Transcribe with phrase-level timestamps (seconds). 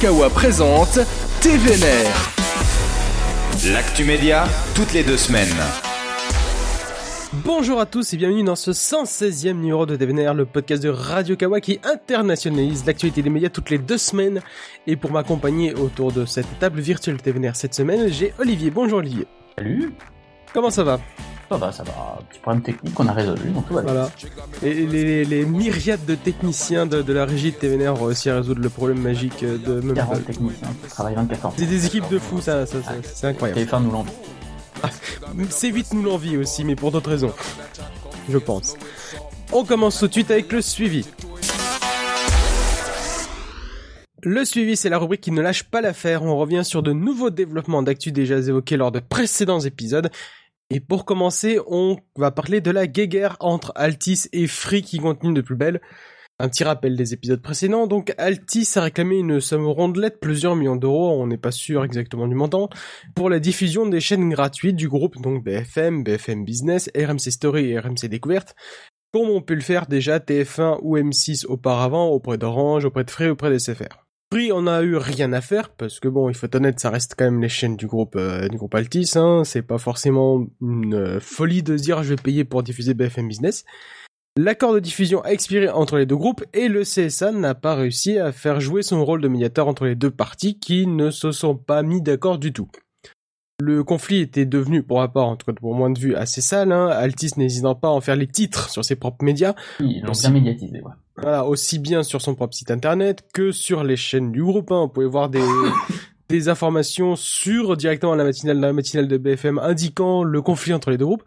[0.00, 0.10] 2, 1.
[0.10, 0.98] Radio Kawa présente
[1.40, 2.32] TVNR.
[3.72, 4.44] L'actu média,
[4.74, 5.48] toutes les deux semaines.
[7.44, 11.36] Bonjour à tous et bienvenue dans ce 116e numéro de TVNR, le podcast de Radio
[11.36, 14.40] Kawa qui internationalise l'actualité des médias toutes les deux semaines.
[14.86, 18.70] Et pour m'accompagner autour de cette table virtuelle TVNR cette semaine, j'ai Olivier.
[18.70, 19.26] Bonjour Olivier.
[19.56, 19.92] Salut,
[20.52, 21.00] Comment ça va?
[21.48, 22.18] Ça va, ça va.
[22.28, 23.92] Petit problème technique qu'on a résolu, donc tout va bien.
[23.92, 24.10] Voilà.
[24.62, 28.36] Et les, les myriades de techniciens de, de la régie de TVNR ont réussi à
[28.36, 30.24] résoudre le problème magique de 40 Mumble.
[30.24, 31.54] techniciens qui travaillent 24 ans.
[31.56, 33.60] C'est des équipes de fous, ça, ça, ça- c'est incroyable.
[33.60, 34.10] TF1 nous l'envie.
[35.50, 37.32] C'est vite nous l'envie aussi, mais pour d'autres raisons.
[38.28, 38.74] Je pense.
[39.52, 41.06] On commence tout de suite avec le suivi.
[44.22, 46.22] Le suivi, c'est la rubrique qui ne lâche pas l'affaire.
[46.24, 50.10] On revient sur de nouveaux développements d'actu déjà évoqués lors de précédents épisodes.
[50.70, 55.32] Et pour commencer, on va parler de la guéguerre entre Altis et Free qui continue
[55.32, 55.80] de plus belle.
[56.38, 57.86] Un petit rappel des épisodes précédents.
[57.86, 62.28] Donc, Altis a réclamé une somme rondelette, plusieurs millions d'euros, on n'est pas sûr exactement
[62.28, 62.68] du montant,
[63.16, 67.78] pour la diffusion des chaînes gratuites du groupe, donc BFM, BFM Business, RMC Story et
[67.78, 68.54] RMC Découverte,
[69.12, 73.30] comme on peut le faire déjà TF1 ou M6 auparavant, auprès d'Orange, auprès de Free,
[73.30, 74.07] auprès des SFR.
[74.30, 76.90] Free, on a eu rien à faire, parce que bon, il faut être honnête, ça
[76.90, 80.46] reste quand même les chaînes du groupe, euh, du groupe Altis, hein, c'est pas forcément
[80.60, 83.64] une euh, folie de se dire je vais payer pour diffuser BFM Business.
[84.36, 88.18] L'accord de diffusion a expiré entre les deux groupes et le CSA n'a pas réussi
[88.18, 91.56] à faire jouer son rôle de médiateur entre les deux parties qui ne se sont
[91.56, 92.68] pas mis d'accord du tout.
[93.60, 96.40] Le conflit était devenu, pour ma part, en tout cas pour moins de vue, assez
[96.42, 100.02] sale, hein, Altis n'hésitant pas à en faire les titres sur ses propres médias, Ils
[100.02, 100.92] l'ont bien médiatisé, ouais.
[101.20, 104.70] Voilà, aussi bien sur son propre site internet que sur les chaînes du groupe.
[104.70, 104.82] Hein.
[104.82, 105.42] On pouvait voir des,
[106.28, 110.98] des informations sur directement la matinale, la matinale de BFM indiquant le conflit entre les
[110.98, 111.24] deux groupes.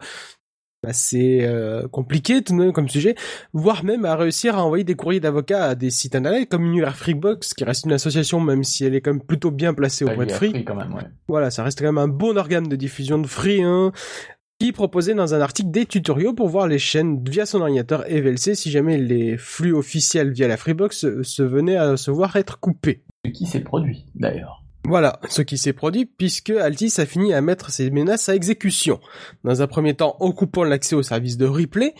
[0.83, 3.13] Bah, c'est euh, compliqué tout de même comme sujet,
[3.53, 6.97] voire même à réussir à envoyer des courriers d'avocats à des sites internet comme Univers
[6.97, 10.25] Freebox, qui reste une association même si elle est quand même plutôt bien placée auprès
[10.25, 10.49] de Free.
[10.49, 11.03] Free quand même, ouais.
[11.27, 13.91] Voilà, ça reste quand même un bon organe de diffusion de Free, hein,
[14.61, 18.21] qui proposait dans un article des tutoriaux pour voir les chaînes via son ordinateur et
[18.21, 22.35] VLC si jamais les flux officiels via la Freebox se, se venaient à se voir
[22.35, 23.01] être coupés.
[23.25, 24.63] Ce qui s'est produit, d'ailleurs.
[24.87, 28.99] Voilà ce qui s'est produit puisque Altis a fini à mettre ses menaces à exécution.
[29.43, 31.95] Dans un premier temps en coupant l'accès au service de replay,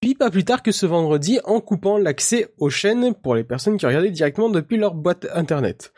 [0.00, 3.76] puis pas plus tard que ce vendredi en coupant l'accès aux chaînes pour les personnes
[3.76, 5.92] qui regardaient directement depuis leur boîte internet.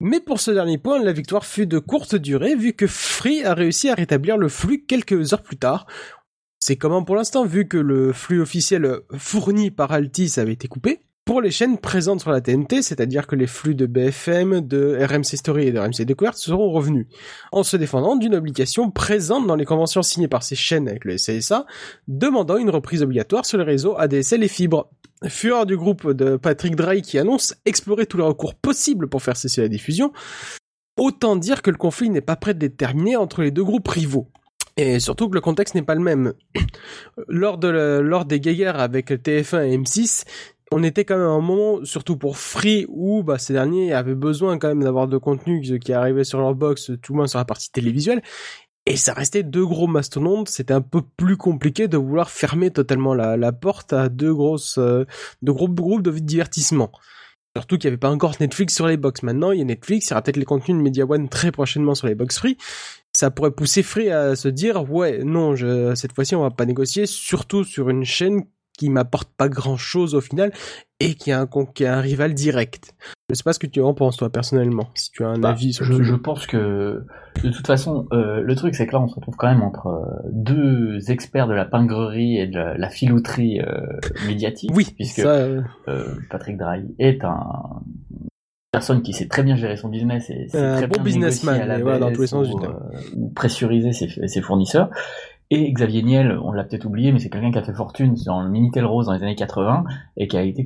[0.00, 3.54] Mais pour ce dernier point, la victoire fut de courte durée vu que Free a
[3.54, 5.86] réussi à rétablir le flux quelques heures plus tard.
[6.60, 11.00] C'est comment pour l'instant vu que le flux officiel fourni par Altis avait été coupé.
[11.24, 15.36] Pour les chaînes présentes sur la TNT, c'est-à-dire que les flux de BFM, de RMC
[15.36, 17.06] Story et de RMC Découverte seront revenus,
[17.50, 21.16] en se défendant d'une obligation présente dans les conventions signées par ces chaînes avec le
[21.16, 21.66] CSA,
[22.06, 24.88] demandant une reprise obligatoire sur les réseaux ADSL et fibres.
[25.24, 29.36] Fureur du groupe de Patrick Drahi qui annonce explorer tous les recours possibles pour faire
[29.36, 30.12] cesser la diffusion,
[30.98, 34.28] autant dire que le conflit n'est pas prêt d'être terminé entre les deux groupes rivaux.
[34.76, 36.34] Et surtout que le contexte n'est pas le même.
[37.28, 40.24] lors, de lors des guéguerres avec TF1 et M6,
[40.72, 44.16] on était quand même à un moment, surtout pour Free, où bah, ces derniers avaient
[44.16, 47.38] besoin quand même d'avoir de contenu qui arrivait sur leur box, tout le moins sur
[47.38, 48.20] la partie télévisuelle.
[48.88, 53.14] Et ça restait deux gros mastodontes, c'était un peu plus compliqué de vouloir fermer totalement
[53.14, 55.04] la, porte à deux grosses, euh,
[55.42, 56.92] de gros groupes de divertissement.
[57.56, 59.22] Surtout qu'il n'y avait pas encore Netflix sur les box.
[59.24, 61.50] Maintenant, il y a Netflix, il y aura peut-être les contenus de Media One très
[61.50, 62.58] prochainement sur les box free.
[63.12, 65.56] Ça pourrait pousser Free à se dire, ouais, non,
[65.96, 68.44] cette fois-ci, on va pas négocier, surtout sur une chaîne
[68.76, 70.52] qui m'apporte pas grand chose au final
[71.00, 72.94] et qui a un, qui a un rival direct.
[73.28, 75.50] Je sais pas ce que tu en penses, toi, personnellement, si tu as un Bah,
[75.50, 76.18] avis sur je, le je sujet.
[76.22, 77.04] pense que,
[77.42, 79.88] de toute façon, euh, le truc, c'est que là, on se retrouve quand même entre
[79.88, 83.80] euh, deux experts de la pingrerie et de la, la filouterie euh,
[84.26, 84.70] médiatique.
[84.74, 85.46] Oui, puisque ça,
[86.30, 90.76] Patrick Drahi est un une personne qui sait très bien gérer son business et Un
[90.76, 92.60] très bon bien businessman, à la voilà, dans tous les sens ou,
[93.16, 94.90] ou pressuriser ses, ses fournisseurs.
[95.50, 98.42] Et Xavier Niel, on l'a peut-être oublié, mais c'est quelqu'un qui a fait fortune dans
[98.42, 99.84] le Minitel Rose dans les années 80
[100.16, 100.64] et qui a été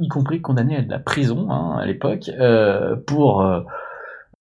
[0.00, 3.60] y compris condamné à de la prison hein, à l'époque euh, pour euh,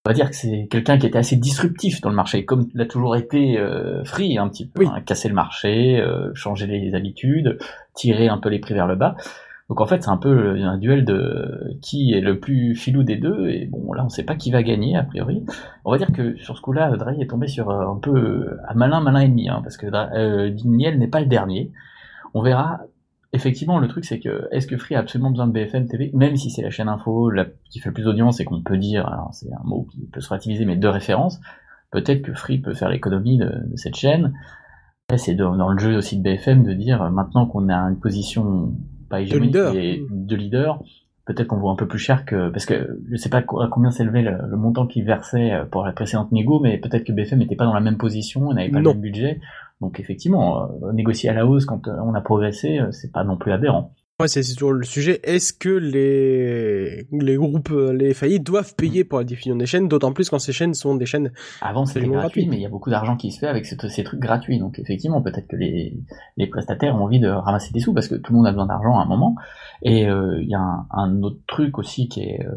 [0.05, 2.85] on va dire que c'est quelqu'un qui était assez disruptif dans le marché, comme l'a
[2.85, 4.89] toujours été euh, Free un petit peu, Oui.
[4.89, 7.57] hein, casser le marché, euh, changer les habitudes,
[7.93, 9.17] tirer un peu les prix vers le bas.
[9.69, 13.17] Donc en fait c'est un peu un duel de qui est le plus filou des
[13.17, 15.45] deux et bon là on sait pas qui va gagner a priori.
[15.83, 18.57] On va dire que sur ce coup-là Drey est tombé sur euh, un peu euh,
[18.69, 21.71] un malin malin ennemi hein, parce que euh, Niel n'est pas le dernier.
[22.33, 22.81] On verra.
[23.33, 26.37] Effectivement, le truc c'est que est-ce que Free a absolument besoin de BFM TV, même
[26.37, 27.29] si c'est la chaîne info
[27.69, 30.21] qui fait le plus d'audience et qu'on peut dire, alors c'est un mot qui peut
[30.21, 31.41] se relativiser, mais de référence.
[31.91, 34.33] peut-être que Free peut faire l'économie de, cette chaîne.
[35.17, 37.99] C'est dans, dans le jeu aussi de BFM de dire euh, maintenant qu'on a une
[37.99, 38.73] position
[39.09, 39.73] pas hégémonique leader.
[39.73, 40.83] mais de leader,
[41.25, 43.91] peut-être qu'on vaut un peu plus cher que parce que je sais pas à combien
[43.91, 47.39] s'élevait le, le montant qu'ils versaient euh, pour la précédente négo, mais peut-être que BFM
[47.39, 48.91] n'était pas dans la même position, n'avait pas Non.
[48.91, 49.39] le même budget.
[49.81, 53.37] Donc effectivement, euh, négocier à la hausse quand euh, on a progressé, c'est pas non
[53.37, 53.91] plus aberrant.
[54.19, 55.19] Ouais, c'est toujours le sujet.
[55.23, 59.87] Est-ce que les, les groupes, euh, les faillis doivent payer pour la diffusion des chaînes,
[59.87, 61.31] d'autant plus quand ces chaînes sont des chaînes
[61.61, 64.03] Avant c'était gratuit, mais il y a beaucoup d'argent qui se fait avec ces, ces
[64.03, 64.57] trucs gratuits.
[64.57, 65.93] Donc effectivement, peut-être que les,
[66.35, 68.65] les prestataires ont envie de ramasser des sous parce que tout le monde a besoin
[68.65, 69.35] d'argent à un moment.
[69.83, 72.55] Et euh, il y a un, un autre truc aussi qui est euh,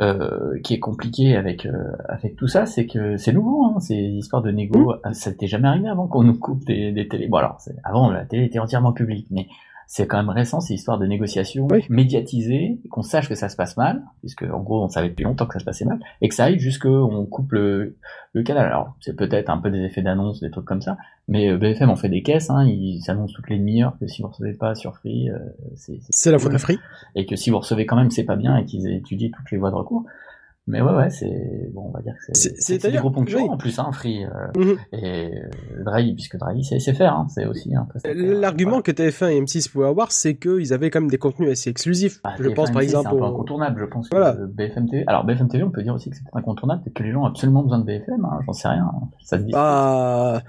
[0.00, 3.64] euh, qui est compliqué avec euh, avec tout ça, c'est que c'est nouveau.
[3.66, 5.12] Hein, ces histoires de négo, Mmh.
[5.14, 7.28] ça n'était jamais arrivé avant qu'on nous coupe des, des télés.
[7.28, 9.46] Bon alors, avant la télé était entièrement publique, mais
[9.90, 11.82] c'est quand même récent ces histoires de négociations Oui.
[11.88, 15.46] médiatisées, qu'on sache que ça se passe mal, puisque en gros on savait depuis longtemps
[15.46, 17.96] que ça se passait mal, et que ça aille jusqu'on coupe le,
[18.34, 18.66] le canal.
[18.66, 21.88] Alors c'est peut-être un peu des effets d'annonce, des trucs comme ça, mais euh, BFM
[21.88, 24.74] en fait des caisses, hein, ils s'annoncent toutes les demi-heures que si vous recevez pas
[24.74, 25.38] sur Free, euh,
[26.10, 26.78] c'est la faute à Free.
[27.14, 29.56] et que si vous recevez quand même c'est pas bien et qu'ils étudié toutes les
[29.56, 30.04] voies de recours.
[30.70, 33.48] Mais ouais ouais c'est bon on va dire que C'est- d'ailleurs- gros oui.
[33.48, 34.76] en plus hein Free euh, Mhm.
[34.92, 38.14] et euh, Drahi puisque Drahi c'est SFR hein, c'est aussi prestataire.
[38.38, 41.70] L'argument que TF1 et M6 pouvaient avoir, c'est qu'ils avaient quand même des contenus assez
[41.70, 42.20] exclusifs.
[42.22, 44.32] Bah, je TF1, pense par M6, exemple c'est un peu incontournable, je pense Voilà.
[44.34, 45.04] que BFM TV.
[45.06, 47.22] Alors BFM TV, on peut dire aussi que c'est peut-être incontournable, peut-être que les gens
[47.22, 48.90] ont absolument besoin de BFM, hein, j'en sais rien.
[49.24, 49.52] Ça se dit.
[49.52, 50.42] Bah,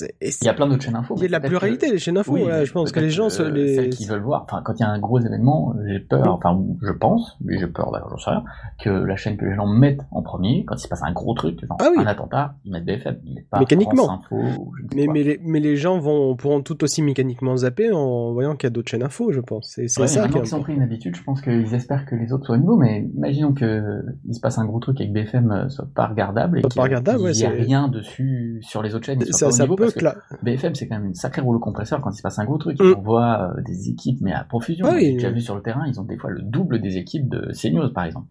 [0.00, 1.14] Il y a plein d'autres chaînes info.
[1.16, 2.32] il y a de la pluralité que- des chaînes info.
[2.34, 3.74] Oui, mais je pense que les gens se les.
[3.74, 4.44] celles qui veulent voir.
[4.44, 6.32] Enfin, quand il y a un gros événement, j'ai peur.
[6.32, 8.44] Enfin, je pense, mais j'ai peur d'ailleurs, j'en sais rien,
[8.80, 11.34] que la chaîne que les gens mettent en premier, quand il se passe un gros
[11.34, 12.00] truc, genre Ah oui.
[12.04, 14.04] un attentat, ils mettent BFM, ils mettent pas Mécaniquement.
[14.04, 15.12] France Info ou je ne sais Mais, quoi.
[15.14, 18.68] mais, les, mais les gens vont pourront tout aussi mécaniquement zapper en voyant qu'il y
[18.68, 19.72] a d'autres chaînes info, je pense.
[19.74, 22.32] C'est Ouais, ça maintenant qu'ils ont pris une habitude, je pense qu'ils espèrent que les
[22.32, 23.82] autres soient au niveau, mais imaginons que
[24.28, 26.80] il se passe un gros truc et que BFM euh, soit pas regardable et qu'il
[26.80, 29.50] regardable, qu'il ouais, a rien dessus sur les autres chaînes, Ça,
[29.88, 32.58] que BFM c'est quand même une sacrée rouleau compresseur quand il se passe un gros
[32.58, 32.78] truc.
[32.80, 32.84] Mm.
[32.84, 34.86] Ils envoient euh, des équipes mais à profusion.
[34.88, 35.06] Ah oui.
[35.06, 37.52] J'ai déjà vu sur le terrain, ils ont des fois le double des équipes de
[37.52, 38.28] CNews par exemple.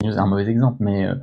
[0.00, 1.14] CNews est un mauvais exemple, mais euh,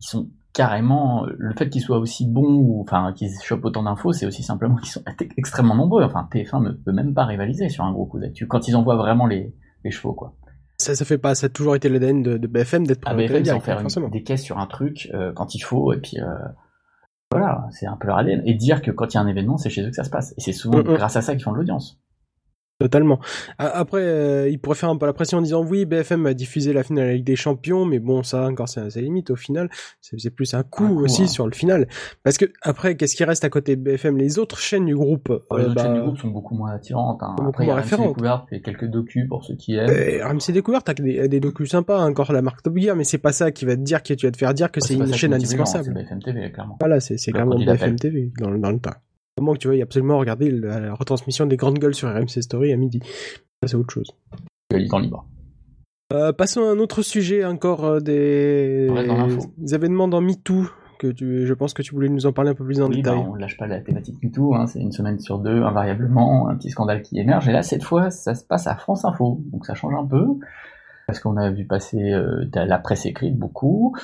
[0.00, 4.12] ils sont carrément le fait qu'ils soient aussi bons ou enfin qu'ils chopent autant d'infos,
[4.12, 5.02] c'est aussi simplement qu'ils sont
[5.36, 6.02] extrêmement nombreux.
[6.02, 8.96] Enfin TF1 ne peut même pas rivaliser sur un gros coup d'actu quand ils envoient
[8.96, 9.54] vraiment les,
[9.84, 10.34] les chevaux quoi.
[10.80, 13.36] Ça, ça fait pas, ça a toujours été l'ADN de, de BFM d'être Ah, BFM,
[13.38, 16.20] en direct, faire une- des caisses sur un truc euh, quand il faut, et puis
[16.20, 16.26] euh,
[17.30, 18.42] voilà, c'est un peu leur ADN.
[18.46, 20.10] Et dire que quand il y a un événement, c'est chez eux que ça se
[20.10, 20.32] passe.
[20.38, 20.94] Et c'est souvent Mm, mm.
[20.94, 21.98] grâce à ça qu'ils font de l'audience.
[22.80, 23.18] Totalement.
[23.58, 26.34] A- Après, euh, il pourrait faire un peu la pression en disant oui, BFM a
[26.34, 29.36] diffusé la finale de la Ligue des Champions, mais bon, ça encore, c'est limite au
[29.36, 29.68] final.
[30.00, 31.26] C'est plus un coup, Un coup, aussi hein.
[31.26, 31.88] sur le final.
[32.22, 35.28] Parce que après, qu'est-ce qui reste à côté de BFM Les autres chaînes du groupe.
[35.28, 37.20] les euh, autres bah, chaînes du groupe sont beaucoup moins attirantes.
[37.22, 37.34] Hein.
[37.36, 38.08] beaucoup Après, il y a moins RMC référentes.
[38.14, 39.90] Découverte, il y a quelques docus pour ceux qui aiment.
[39.90, 43.04] euh, RMC Découverte, que des, des docus sympas, hein, encore la marque Top Gear, mais
[43.04, 44.94] c'est pas ça qui va te dire, que tu vas te faire dire que c'est
[44.94, 45.84] une chaîne indispensable.
[45.86, 46.76] C'est BFM TV, clairement.
[46.78, 47.96] Voilà, c'est clairement BFM.
[47.96, 48.98] TV dans le tas.
[49.38, 52.76] Comment que tu vois, absolument regarder la, retransmission des grandes gueules sur RMC Story à
[52.76, 52.98] midi?
[53.62, 54.10] Ça, c'est autre chose.
[54.72, 55.26] Le en libre.
[56.12, 58.88] Euh, passons à un autre sujet encore euh, des...
[59.72, 60.68] Événements dans MeToo
[60.98, 63.00] que tu, je pense que tu voulais nous en parler un peu plus en Oui,
[63.00, 63.28] bah, détail.
[63.30, 64.66] on lâche pas la thématique du tout, hein.
[64.66, 67.48] c'est une semaine sur deux, invariablement, un petit scandale qui émerge.
[67.48, 70.26] Et là, cette fois, ça se passe à France Info, donc ça change un peu.
[71.08, 73.96] Parce qu'on a vu passer euh, de la presse écrite beaucoup,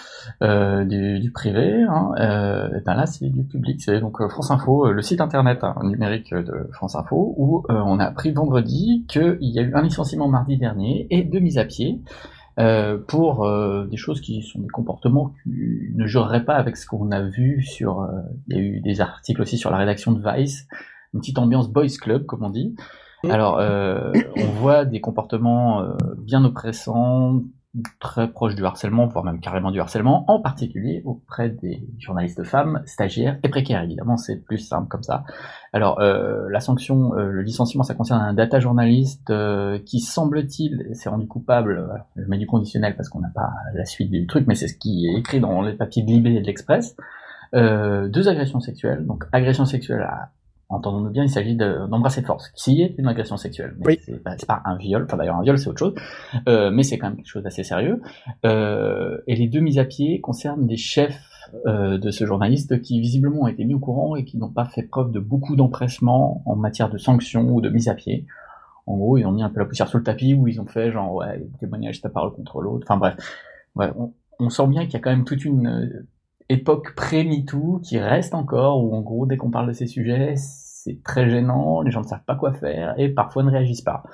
[0.43, 4.29] euh, du, du privé, hein, euh, et ben là c'est du public, c'est donc euh,
[4.31, 8.07] France Info, euh, le site internet hein, numérique de France Info, où euh, on a
[8.07, 12.01] appris vendredi qu'il y a eu un licenciement mardi dernier et deux mises à pied
[12.59, 15.51] euh, pour euh, des choses qui sont des comportements qui
[15.95, 18.01] ne jureraient pas avec ce qu'on a vu sur.
[18.01, 20.67] euh, il y a eu des articles aussi sur la rédaction de Vice,
[21.13, 22.75] une petite ambiance boys club comme on dit.
[23.31, 27.43] Alors, euh, on voit des comportements euh, bien oppressants,
[27.99, 32.83] très proches du harcèlement, voire même carrément du harcèlement, en particulier auprès des journalistes femmes,
[32.87, 33.83] stagiaires et précaires.
[33.83, 35.25] Évidemment, c'est plus simple comme ça.
[35.73, 40.95] Alors, euh, la sanction, euh, le licenciement, ça concerne un data journaliste euh, qui, semble-t-il,
[40.95, 44.47] s'est rendu coupable, je mets du conditionnel parce qu'on n'a pas la suite du truc,
[44.47, 46.97] mais c'est ce qui est écrit dans les papiers de Libé et de l'Express,
[47.54, 50.31] euh, deux agressions sexuelles, donc agression sexuelle à
[50.68, 53.75] entendons-nous bien, il s'agit de- d'embrasser de force, qui est une agression sexuelle.
[53.78, 54.00] Mais Oui.
[54.38, 55.94] c'est pas, un viol, enfin d'ailleurs un viol c'est autre chose,
[56.49, 58.00] euh, mais c'est quand même quelque chose d'assez sérieux.
[58.44, 61.21] Euh, et les deux mises à pied concernent des chefs
[61.66, 64.64] euh, de ce journaliste qui visiblement ont été mis au courant et qui n'ont pas
[64.64, 68.26] fait preuve de beaucoup d'empressement en matière de sanctions ou de mise à pied.
[68.87, 70.66] En gros, ils ont mis un peu la poussière sous le tapis ou ils ont
[70.66, 72.87] fait genre ouais, témoignage ta parole contre l'autre.
[72.88, 73.16] Enfin bref,
[73.76, 76.06] ouais, on, on sent bien qu'il y a quand même toute une euh,
[76.49, 81.03] époque pré-MeToo qui reste encore, où en gros, dès qu'on parle de ces sujets, c'est
[81.03, 84.05] très gênant, les gens ne savent pas quoi faire et parfois ne réagissent pas.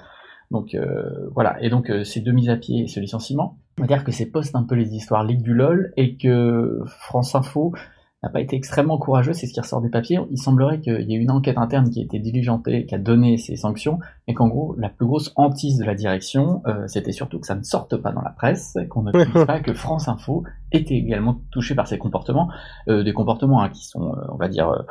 [0.51, 3.83] Donc euh, voilà, et donc euh, ces deux mises à pied et ce licenciement, on
[3.83, 7.35] va dire que c'est post un peu les histoires Ligue du LOL et que France
[7.35, 7.73] Info
[8.23, 10.19] n'a pas été extrêmement courageux, c'est ce qui ressort des papiers.
[10.31, 13.39] Il semblerait qu'il y ait une enquête interne qui a été diligentée, qui a donné
[13.39, 17.41] ces sanctions, et qu'en gros, la plus grosse hantise de la direction, euh, c'était surtout
[17.41, 20.45] que ça ne sorte pas dans la presse, qu'on ne dise pas que France Info
[20.73, 22.51] était également touché par ces comportements,
[22.89, 24.83] euh, des comportements hein, qui sont, euh, on va dire, euh,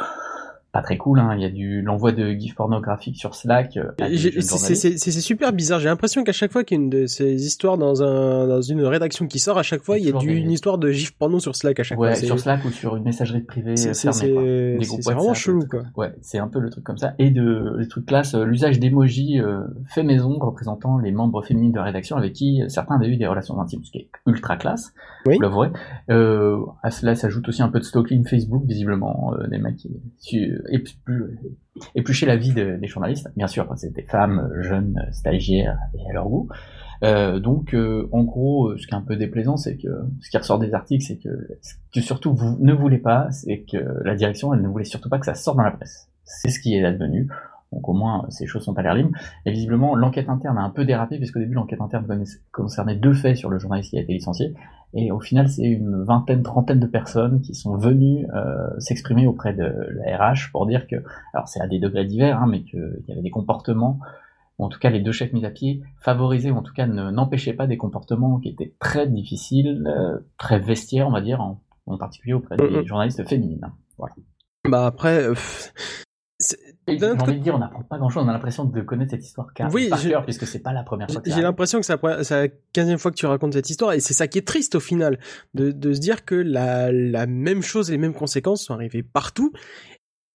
[0.79, 1.19] pas très cool.
[1.19, 1.33] Hein.
[1.35, 3.77] Il y a du l'envoi de gifs pornographiques sur Slack.
[3.77, 5.79] euh, C'est super bizarre.
[5.79, 8.61] J'ai l'impression qu'à chaque fois qu'il y a une de ces histoires dans un dans
[8.61, 10.77] une rédaction qui sort, à chaque fois il y a Toujours du, des- une histoire
[10.77, 12.25] de gif porno sur Slack à chaque Ouais, fois.
[12.25, 14.09] Sur Slack ou sur une messagerie privée c'est-
[15.05, 15.83] vraiment chelou quoi.
[15.97, 17.13] Ouais, c'est un peu le truc comme ça.
[17.19, 21.71] Et de les trucs classe, euh, l'usage d'emojis euh, fait maison représentant les membres féminines
[21.73, 24.93] de rédaction avec qui certains avaient eu des relations intimes, ce qui est ultra classe,
[25.25, 25.35] Oui.
[25.35, 25.69] vous l'avouerez.
[26.09, 29.87] Euh, à cela s'ajoute aussi un peu de stalking Facebook, visiblement, euh, des mecs
[30.19, 31.37] qui qui, éplu-
[31.95, 33.27] épluchaient la vie de- des journalistes.
[33.35, 36.49] Bien sûr, c'est des femmes jeunes, stagiaires et à leur goût.
[37.03, 39.87] Euh, donc, euh, en gros, euh, ce qui est un peu déplaisant, c'est que
[40.21, 41.29] ce qui ressort des articles, c'est que
[41.61, 45.09] ce que surtout vous ne voulez pas, c'est que la direction, elle ne voulait surtout
[45.09, 46.09] pas que ça sorte dans la presse.
[46.25, 47.29] C'est ce qui est advenu.
[47.71, 49.11] Donc au moins, ces choses sont à l'air libre.
[49.45, 53.37] Et visiblement, l'enquête interne a un peu dérapé, puisqu'au début, l'enquête interne concernait deux faits
[53.37, 54.53] sur le journaliste qui a été licencié.
[54.95, 59.53] Et au final, c'est une vingtaine, trentaine de personnes qui sont venues euh, s'exprimer auprès
[59.53, 60.95] de la RH pour dire que,
[61.33, 63.99] alors c'est à des degrés divers, hein, mais qu'il y avait des comportements
[64.57, 66.85] ou en tout cas les deux chefs mis à pied, favorisaient ou en tout cas
[66.87, 71.39] ne- n'empêchaient pas des comportements qui étaient très difficiles, euh, très vestiaires, on va dire,
[71.39, 73.71] en, en particulier auprès des journalistes féminines.
[73.97, 74.15] Voilà.
[74.67, 75.33] Bah après, euh,
[76.39, 79.53] j'ai envie de dire, on n'apprend pas grand-chose, on a l'impression de connaître cette histoire
[79.53, 82.47] car Oui, par cœur, puisque c'est pas la première fois J'ai l'impression que c'est la,
[82.71, 85.19] quinzième fois que tu racontes cette histoire et c'est ça qui est triste au final,
[85.53, 89.03] de, de se dire que la, la même chose et les mêmes conséquences sont arrivées
[89.03, 89.51] partout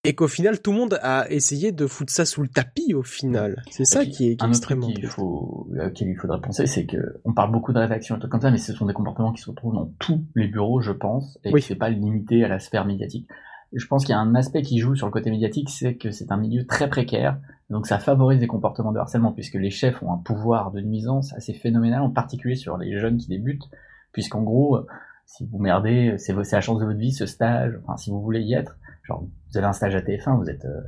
[0.04, 3.02] et qu'au final tout le monde a essayé de foutre ça sous le tapis au
[3.02, 3.62] final.
[3.70, 5.14] C'est ça puis, qui est, qui est extrêmement qu'il triste.
[5.14, 8.30] faut, euh, auquel il faudrait penser, c'est que on parle beaucoup de rédaction et trucs
[8.30, 10.92] comme ça, mais ce sont des comportements qui se retrouvent dans tous les bureaux, je
[10.92, 11.62] pense, et Oui.
[11.62, 13.26] c'est pas limité à la sphère médiatique.
[13.74, 16.10] Je pense qu'il y a un aspect qui joue sur le côté médiatique, c'est que
[16.10, 17.38] c'est un milieu très précaire,
[17.70, 21.32] donc ça favorise des comportements de harcèlement, puisque les chefs ont un pouvoir de nuisance
[21.34, 23.68] assez phénoménal, en particulier sur les jeunes qui débutent,
[24.12, 24.86] puisqu'en gros, euh,
[25.26, 28.42] si vous merdez, c'est la chance de votre vie, ce stage, enfin, si vous voulez
[28.42, 30.80] y être, genre, vous avez un stage à TF1, vous êtes, euh,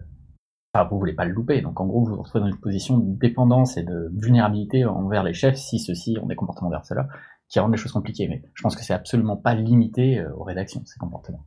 [0.76, 2.98] Enfin, vous voulez pas le louper, donc en gros vous vous retrouvez dans une position
[2.98, 7.08] de dépendance et de vulnérabilité envers les chefs si ceux-ci ont des comportements de harceleurs
[7.48, 8.28] qui rendent les choses compliquées.
[8.28, 11.46] Mais je pense que c'est absolument pas limité euh, aux rédactions ces comportements.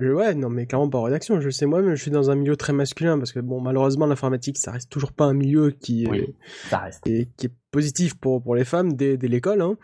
[0.00, 1.40] Je- Ouais, non, mais clairement pas en rédaction.
[1.40, 4.58] Je sais moi-même, je suis dans un milieu très masculin parce que bon, malheureusement, l'informatique,
[4.58, 6.34] ça reste toujours pas un milieu qui est, Oui,
[6.68, 7.04] ça reste.
[7.04, 9.60] qui est, qui est positif pour, pour les femmes dès, dès l'école.
[9.62, 9.76] Hein.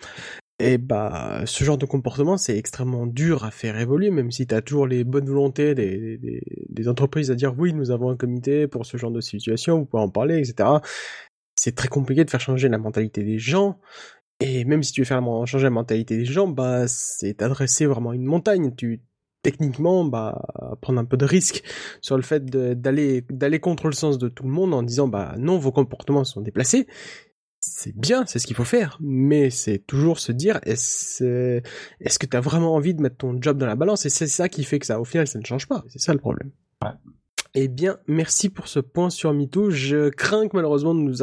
[0.58, 4.60] Et bah, ce genre de comportement, c'est extrêmement dur à faire évoluer, même si t'as
[4.60, 8.66] toujours les bonnes volontés des, des, des entreprises à dire oui, nous avons un comité
[8.66, 10.68] pour ce genre de situation, vous pouvez en parler, etc.
[11.56, 13.78] C'est très compliqué de faire changer la mentalité des gens.
[14.40, 18.12] Et même si tu veux faire changer la mentalité des gens, bah, c'est adresser vraiment
[18.12, 18.74] une montagne.
[18.74, 19.00] Tu,
[19.42, 21.62] techniquement, bah, prendre un peu de risque
[22.00, 25.34] sur le fait d'aller, d'aller contre le sens de tout le monde en disant, bah,
[25.38, 26.86] non, vos comportements sont déplacés.
[27.62, 31.60] C'est bien, c'est ce qu'il faut faire, mais c'est toujours se dire, est-ce,
[32.00, 34.06] est-ce que t'as vraiment envie de mettre ton job dans la balance?
[34.06, 35.84] Et c'est ça qui fait que ça, au final, ça ne change pas.
[35.88, 36.52] C'est ça le problème.
[36.82, 36.92] Ouais.
[37.54, 39.70] Eh bien, merci pour ce point sur MeToo.
[39.70, 41.18] Je crains que malheureusement nous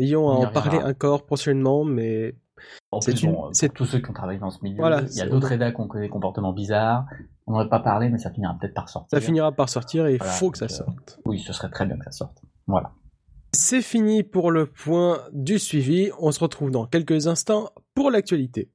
[0.00, 2.34] ayons à en parler encore prochainement, mais
[3.00, 5.16] C'est plus, une- bon, euh, tous ceux qui ont travaillé dans ce milieu, Voilà, il
[5.16, 7.06] y a d'autres rédacs qui ont des comportements bizarres.
[7.46, 9.18] On n'aurait pas parlé, mais ça finira peut-être par sortir.
[9.18, 11.18] ça finira par sortir et il Voilà, faut que ça euh, sorte.
[11.24, 12.38] Oui, ce serait très bien que ça sorte.
[12.66, 12.92] Voilà.
[13.54, 16.10] C'est fini pour le point du suivi.
[16.20, 18.70] On se retrouve dans quelques instants pour l'actualité.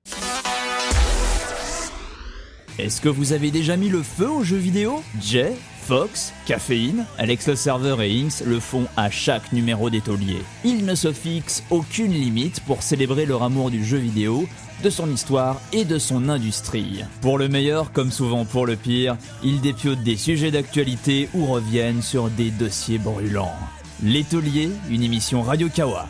[2.80, 5.02] Est-ce que vous avez déjà mis le feu aux jeux vidéo?
[5.20, 5.54] Jay,
[5.88, 10.44] Fox, Caféine, Alex le serveur et Inks le font à chaque numéro des tauliers.
[10.66, 14.50] Ils ne se fixent aucune limite pour célébrer leur amour du jeu vidéo,
[14.84, 17.06] de son histoire et de son industrie.
[17.22, 19.16] Pour le meilleur comme souvent pour le pire,
[19.46, 23.56] ils dépiotent des sujets d'actualité ou reviennent sur des dossiers brûlants.
[24.04, 26.06] Les tauliers, une émission Radio Kawa.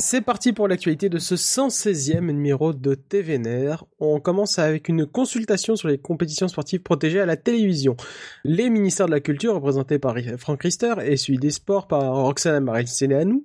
[0.00, 3.84] C'est parti pour l'actualité de ce 116e numéro de TVNR.
[3.98, 7.96] On commence avec une consultation sur les compétitions sportives protégées à la télévision.
[8.44, 12.60] Les ministères de la Culture, représentés par Franck Rister, et celui des Sports par Roxana
[12.60, 13.44] Maricelianou,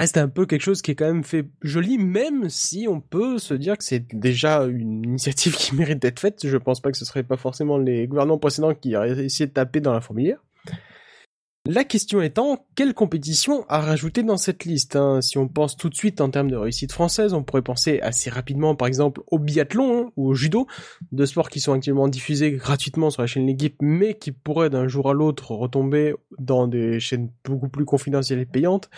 [0.00, 3.36] Reste un peu quelque chose qui est quand même fait joli, même si on peut
[3.36, 6.38] se dire que c'est déjà une initiative qui mérite d'être faite.
[6.42, 9.52] Je pense pas que ce serait pas forcément les gouvernements précédents qui auraient essayé de
[9.52, 10.42] taper dans la fourmilière.
[11.66, 15.20] La question étant, quelle compétition à rajouter dans cette liste hein?
[15.20, 18.30] Si on pense tout de suite en termes de réussite française, on pourrait penser assez
[18.30, 20.66] rapidement par exemple au biathlon hein, ou au judo,
[21.12, 24.88] deux sports qui sont actuellement diffusés gratuitement sur la chaîne L'équipe, mais qui pourraient d'un
[24.88, 28.88] jour à l'autre retomber dans des chaînes beaucoup plus confidentielles et payantes,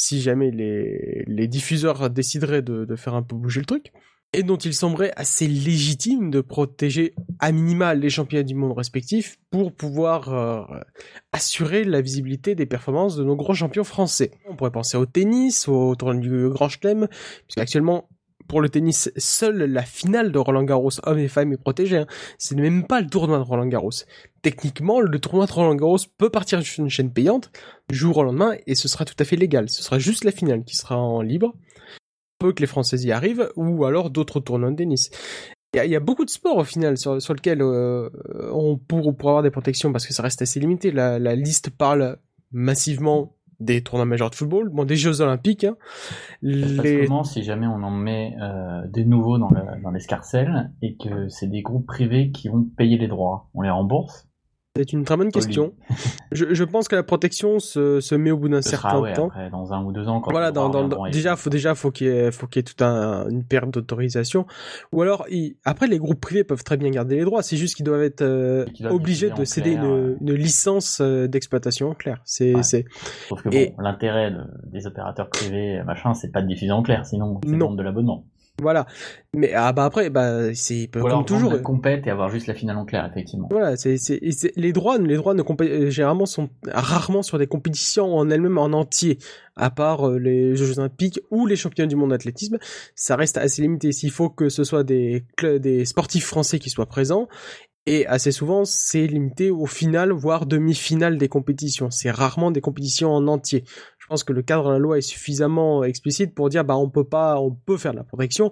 [0.00, 3.92] si jamais les, les diffuseurs décideraient de, de faire un peu bouger le truc
[4.32, 9.38] et dont il semblerait assez légitime de protéger à minima les championnats du monde respectifs
[9.50, 10.80] pour pouvoir euh,
[11.32, 14.30] assurer la visibilité des performances de nos gros champions français.
[14.48, 17.08] On pourrait penser au tennis, au tournoi du Grand Chelem,
[17.46, 18.08] puisqu'actuellement,
[18.50, 21.98] pour le tennis, seule la finale de Roland Garros, hommes et femmes, est protégée.
[21.98, 22.06] hein.
[22.36, 23.92] C'est même pas le tournoi de Roland Garros.
[24.42, 27.52] Techniquement, le tournoi de Roland Garros peut partir sur une chaîne payante
[27.90, 29.68] jour au lendemain et ce sera tout à fait légal.
[29.68, 31.54] Ce sera juste la finale qui sera en libre
[32.40, 35.10] peu que les Français y arrivent, ou alors d'autres tournois de tennis.
[35.74, 38.10] Il y, a, beaucoup de sports au final sur, sur lesquels euh,
[38.52, 40.90] on pour, pour avoir des protections parce que ça reste assez limité.
[40.90, 42.18] La liste parle
[42.50, 45.64] massivement des tournois majeurs de football, bon des Jeux Olympiques.
[45.64, 45.76] Hein.
[46.42, 47.04] Les...
[47.06, 51.28] comment si jamais on en met euh, des nouveaux dans le- dans l'escarcelle et que
[51.28, 54.26] c'est des groupes privés qui vont payer les droits On les rembourse
[54.76, 55.72] C'est une très bonne question.
[56.32, 59.00] Je, je pense que la protection se, se met au bout d'un Ce certain sera
[59.00, 59.26] ouais, temps.
[59.26, 60.20] après, dans un ou deux ans.
[60.20, 62.62] Quand voilà, dans, dans, déjà, faut déjà faut qu'il y ait, faut qu'il y ait
[62.62, 64.46] toute un, une période d'autorisation.
[64.92, 67.42] Ou alors, il- après, les groupes privés peuvent très bien garder les droits.
[67.42, 69.84] C'est juste qu'ils doivent être euh, doivent obligés de céder clair,
[70.20, 72.20] une, licence euh, d'exploitation en clair.
[72.24, 72.62] C'est, Ouais.
[72.62, 72.84] c'est,
[73.28, 74.38] Sauf que bon, l'intérêt de-
[74.70, 78.24] des opérateurs privés, machin, c'est pas de diffuser en clair, sinon c'est de l'abonnement.
[78.60, 78.86] Voilà.
[79.34, 81.52] Mais ah bah après, bah c'est Ou comme toujours.
[81.52, 83.48] la compète et avoir juste la finale en clair, effectivement.
[83.50, 83.96] Voilà, c'est,
[84.56, 88.72] les droits, les droits ne compé- généralement sont rarement sur des compétitions en elles-mêmes en
[88.72, 89.18] entier,
[89.56, 92.58] à part euh, les Jeux Olympiques ou les Championnats du monde d'athlétisme.
[92.94, 93.92] Ça reste assez limité.
[93.92, 95.24] S'il faut que ce soit des
[95.60, 97.28] des sportifs français qui soient présents,
[97.86, 101.90] et assez souvent c'est limité au final, voire demi-finale des compétitions.
[101.90, 103.64] C'est rarement des compétitions en entier.
[104.10, 107.04] Pense que le cadre de la loi est suffisamment explicite pour dire bah on peut
[107.04, 108.50] pas, on peut faire de la protection,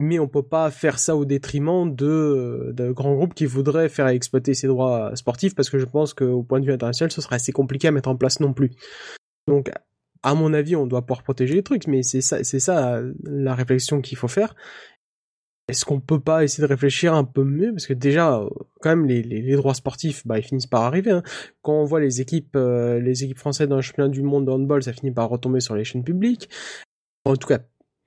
[0.00, 4.08] mais on peut pas faire ça au détriment de, de grands groupes qui voudraient faire
[4.08, 7.36] exploiter ces droits sportifs parce que je pense qu'au point de vue international, ce serait
[7.36, 8.72] assez compliqué à mettre en place non plus.
[9.46, 9.70] Donc,
[10.24, 13.54] à mon avis, on doit pouvoir protéger les trucs, mais c'est ça, c'est ça la
[13.54, 14.56] réflexion qu'il faut faire.
[15.68, 17.72] Est-ce qu'on peut pas essayer de réfléchir un peu mieux?
[17.72, 18.48] Parce que déjà, euh,
[18.80, 21.10] quand même, les, droits sportifs, bah, ils finissent par arriver.
[21.10, 21.22] hein.
[21.62, 24.50] Quand on voit les équipes, euh, les équipes françaises dans le championnat du monde de
[24.50, 26.48] handball, ça finit par retomber sur les chaînes publiques.
[27.24, 27.58] En tout cas,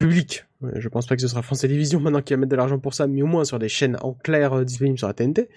[0.02, 0.45] public.
[0.62, 2.80] Ouais, Je pense pas que ce sera France Télévisions maintenant qui va mettre de l'argent
[2.80, 5.50] pour ça, mais au moins sur des chaînes en clair euh, disponibles sur la TNT.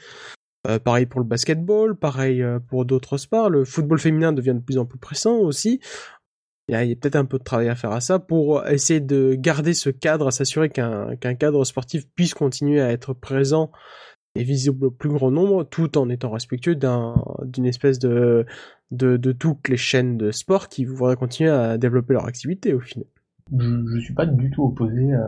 [0.66, 3.50] Euh, pareil pour le basketball, pareil euh, pour d'autres sports.
[3.50, 5.80] Le football féminin devient de plus en plus pressant aussi.
[6.68, 9.34] Il y a, peut-être un peu de travail à faire à ça pour essayer de
[9.34, 13.70] garder ce cadre, à s'assurer qu'un cadre sportif puisse continuer à être présent
[14.34, 18.46] et visible au plus grand nombre, tout en étant respectueux d'un d'une espèce de,
[18.90, 22.80] de de toutes les chaînes de sport qui voudraient continuer à développer leur activité au
[22.80, 23.06] final.
[23.52, 25.18] Je, je suis pas du tout opposé euh,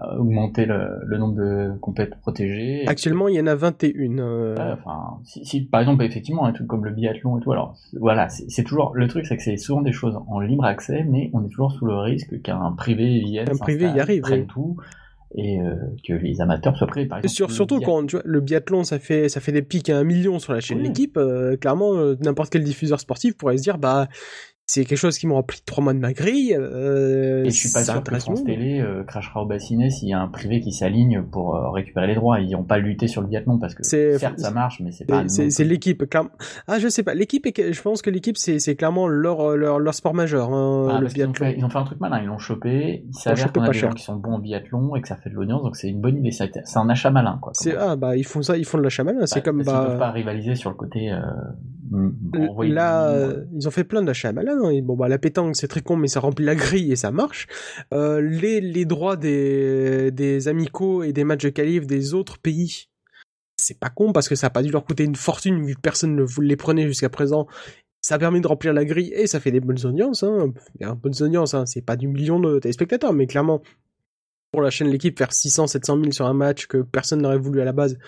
[0.00, 2.84] à augmenter le, le nombre de compètes protégées.
[2.86, 4.18] Actuellement, il y en a 21.
[4.18, 7.76] euh, enfin, si, si, par exemple, effectivement, un truc comme le biathlon et tout, alors
[7.98, 11.30] voilà, c'est toujours le truc, c'est que c'est souvent des choses en libre accès, mais
[11.32, 14.46] on est toujours sous le risque qu'un privé vienne, Un privé y arrive, prenne oui.
[14.46, 14.76] tout
[15.36, 15.74] et euh,
[16.06, 17.06] que les amateurs soient prêts.
[17.06, 19.90] Par exemple, Sur- surtout quand tu vois, le biathlon, ça fait ça fait des pics
[19.90, 20.84] à un million sur la chaîne Oui.
[20.86, 21.16] L'équipe.
[21.16, 24.06] euh, clairement, euh, n'importe quel diffuseur sportif pourrait se dire, bah,
[24.66, 26.56] c'est quelque chose qui me remplit trois mois de ma grille.
[26.58, 28.44] Euh, Et je suis pas sûr que France.
[28.44, 32.06] Télé euh, crachera au bassinet s'il y a un privé qui s'aligne pour euh, récupérer
[32.06, 32.40] les droits.
[32.40, 35.24] Ils n'ont pas lutté sur le biathlon parce que certes ça marche, mais c'est pas.
[35.28, 36.30] C'est- l'équipe, clairement.
[36.66, 37.14] Ah, je sais pas.
[37.14, 41.06] L'équipe, je pense que l'équipe, c'est clairement leur, leur leur sport majeur, hein, Ah, le
[41.26, 43.66] ont, fait, ils ont fait un truc malin, ils l'ont chopé, il s'avère chopé qu'on
[43.66, 43.90] a des cher.
[43.90, 46.00] gens qui sont bons au biathlon et que ça fait de l'audience, donc c'est une
[46.00, 47.52] bonne idée, c'est un achat malin quoi.
[47.78, 49.26] Ah bah ils font ça, ils font de la chamane.
[49.26, 51.10] C'est Ouais, comme parce qu'ils peuvent pas bah rivaliser sur le côté
[51.94, 54.58] euh, là, du- euh, ils ont fait plein d'achats malins.
[54.64, 54.80] hein.
[54.82, 57.46] Bon bah la pétanque c'est très con, mais ça remplit la grille et ça marche.
[57.92, 62.88] Euh, les les droits des des amicaux et des matchs de qualif des autres pays,
[63.56, 65.80] c'est pas con parce que ça a pas dû leur coûter une fortune vu que
[65.80, 67.46] personne ne les prenait jusqu'à présent.
[68.02, 70.22] Ça permet de remplir la grille et ça fait des bonnes audiences.
[70.24, 70.52] Hein.
[71.02, 71.64] Bonnes audiences, hein.
[71.64, 73.62] c'est pas du million de téléspectateurs, mais clairement
[74.52, 77.60] pour la chaîne l'équipe faire 600 700 000 sur un match que personne n'aurait voulu
[77.60, 77.98] à la base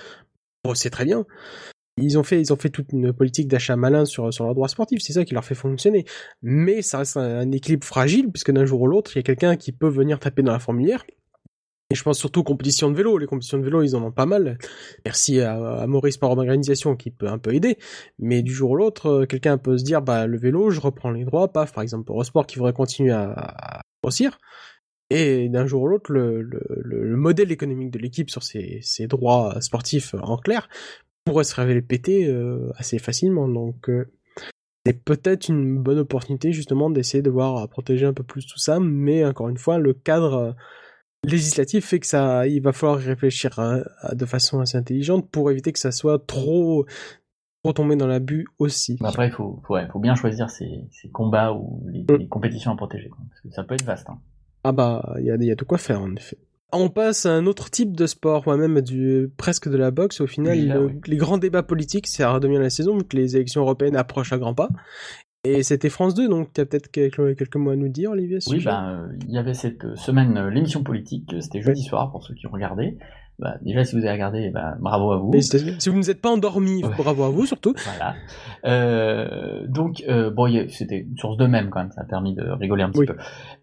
[0.64, 1.24] bon, c'est très bien
[1.98, 5.34] ils ont fait toute une politique d'achat malin sur leurs droits sportifs c'est ça qui
[5.34, 6.04] leur fait fonctionner
[6.42, 9.56] mais ça reste un, équilibre fragile puisque d'un jour ou l'autre il y a quelqu'un
[9.56, 11.04] qui peut venir taper dans la fourmilière
[11.90, 13.16] et je pense surtout aux compétitions de vélo.
[13.16, 14.58] Les compétitions de vélo, ils en ont pas mal.
[15.04, 17.78] Merci à, Maurice par organisation qui peut un peu aider.
[18.18, 21.12] Mais du jour au l'autre, euh, quelqu'un peut se dire, bah, le vélo, je reprends
[21.12, 24.38] les droits, paf, par exemple, Eurosport qui voudrait continuer à, grossir.
[25.10, 30.16] Et d'un jour ou l'autre, le modèle économique de l'équipe sur ses, ses droits sportifs
[30.20, 30.68] en clair
[31.26, 33.48] pourrait se révéler pété euh, assez facilement.
[33.48, 34.06] Donc, euh,
[34.86, 38.58] c'est peut-être une bonne opportunité justement d'essayer de voir à protéger un peu plus tout
[38.58, 38.78] ça.
[38.80, 40.52] Mais encore une fois, le cadre euh,
[41.24, 45.50] législatif fait que ça, il va falloir réfléchir à- à- de façon assez intelligente pour
[45.50, 46.86] éviter que ça soit trop,
[47.64, 48.96] trop tombé dans l'abus aussi.
[49.02, 52.16] Après, il faut, faut, ouais, faut bien choisir ses, ses combats ou les, Mm.
[52.20, 53.10] les compétitions à protéger.
[53.10, 54.08] Parce que ça peut être vaste.
[54.08, 54.20] Hein.
[54.62, 56.38] Ah bah, il y a, il y a de quoi faire en effet.
[56.72, 60.20] On passe à un autre type de sport, moi-même du presque de la boxe.
[60.20, 61.00] Au final, Oui, là, le- oui.
[61.06, 64.38] les grands débats politiques, ça redevient la saison vu que les élections européennes approchent à
[64.38, 64.68] grands pas.
[65.44, 68.38] Et c'était France 2, donc tu as peut-être quelques, quelques mots à nous dire, Olivier.
[68.48, 72.10] Oui, ben, euh, il y avait cette euh, semaine euh, l'émission politique, c'était jeudi soir
[72.10, 72.98] pour ceux qui ont regardé.
[73.38, 75.30] Bah, déjà, si vous avez regardé, bah, bravo à vous.
[75.40, 75.58] Si
[75.90, 76.90] vous ne vous êtes pas endormi, Ouais.
[76.96, 77.74] bravo à vous surtout.
[77.84, 78.14] Voilà.
[78.64, 82.42] Euh, donc, euh, bon, c'était une source de même quand même, ça a permis de
[82.42, 83.06] rigoler un petit Oui.
[83.06, 83.16] peu.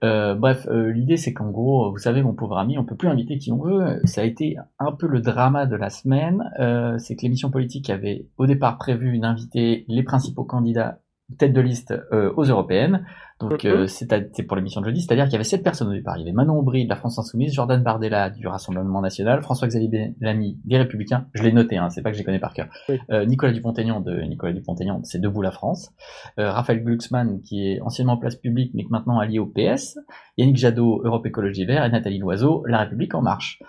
[0.04, 3.08] Euh, bref, euh, l'idée c'est qu'en gros, vous savez, mon pauvre ami, on peut plus
[3.10, 4.00] inviter qui on veut.
[4.06, 6.44] Ça a été un peu le drama de la semaine.
[6.60, 11.00] Euh, c'est que l'émission politique avait au départ prévu d'inviter les principaux candidats
[11.38, 13.06] tête de liste euh, aux européennes.
[13.40, 13.72] Donc Mhm.
[13.72, 16.18] euh, c'est pour l'émission de jeudi, c'est-à-dire qu'il y avait sept personnes au départ.
[16.18, 20.14] Il y avait Manon Aubry de la France Insoumise, Jordan Bardella du Rassemblement National, François-Xavier
[20.20, 21.28] Bellamy des Républicains.
[21.34, 22.68] Je l'ai noté, hein, c'est pas que je les connais par cœur.
[22.90, 23.00] Oui.
[23.12, 25.92] Euh, Nicolas Dupont-Aignan de Nicolas Dupont-Aignan, c'est Debout la France.
[26.38, 29.98] Raphaël Glucksmann qui est anciennement place publique mais qui maintenant allié au PS.
[30.38, 33.60] Yannick Jadot, Europe Écologie Vert et Nathalie Loiseau, La République en marche.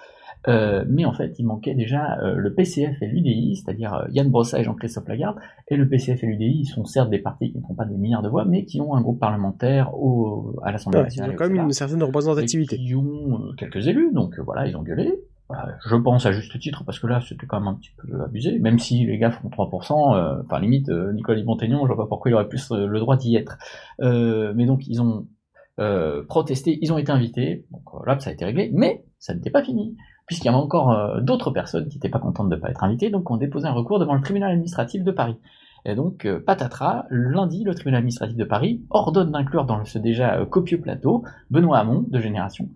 [0.48, 4.28] Euh, mais en fait, il manquait déjà euh, le PCF et l'UDI, c'est-à-dire euh, Yann
[4.30, 5.36] Brossa et Jean-Christophe Lagarde.
[5.68, 7.96] Et le PCF et l'UDI, ils sont certes des partis qui ne font pas des
[7.96, 11.30] milliards de voix, mais qui ont un groupe parlementaire au, à l'Assemblée Ouais, nationale.
[11.30, 12.76] a quand même une certaine représentativité.
[12.76, 15.14] qui ont euh, quelques élus, donc voilà, ils ont gueulé.
[15.86, 18.58] Je pense à juste titre, parce que là, c'était quand même un petit peu abusé,
[18.58, 22.08] même si les gars font 3%, euh, enfin limite, euh, Nicolas Dupont-Aignan, je vois pas
[22.08, 23.56] pourquoi il aurait plus le droit d'y être.
[24.00, 25.26] Euh, mais donc, ils ont
[25.78, 29.50] euh, protesté, ils ont été invités, donc là, ça a été réglé, mais ça n'était
[29.50, 32.60] pas fini, puisqu'il y avait encore euh, d'autres personnes qui n'étaient pas contentes de ne
[32.60, 35.36] pas être invitées, donc ont déposé un recours devant le tribunal administratif de Paris.
[35.86, 40.38] Et donc, euh, patatras, lundi, le tribunal administratif de Paris ordonne d'inclure dans ce déjà
[40.38, 42.68] euh, copieux plateau Benoît Hamon, de Génération.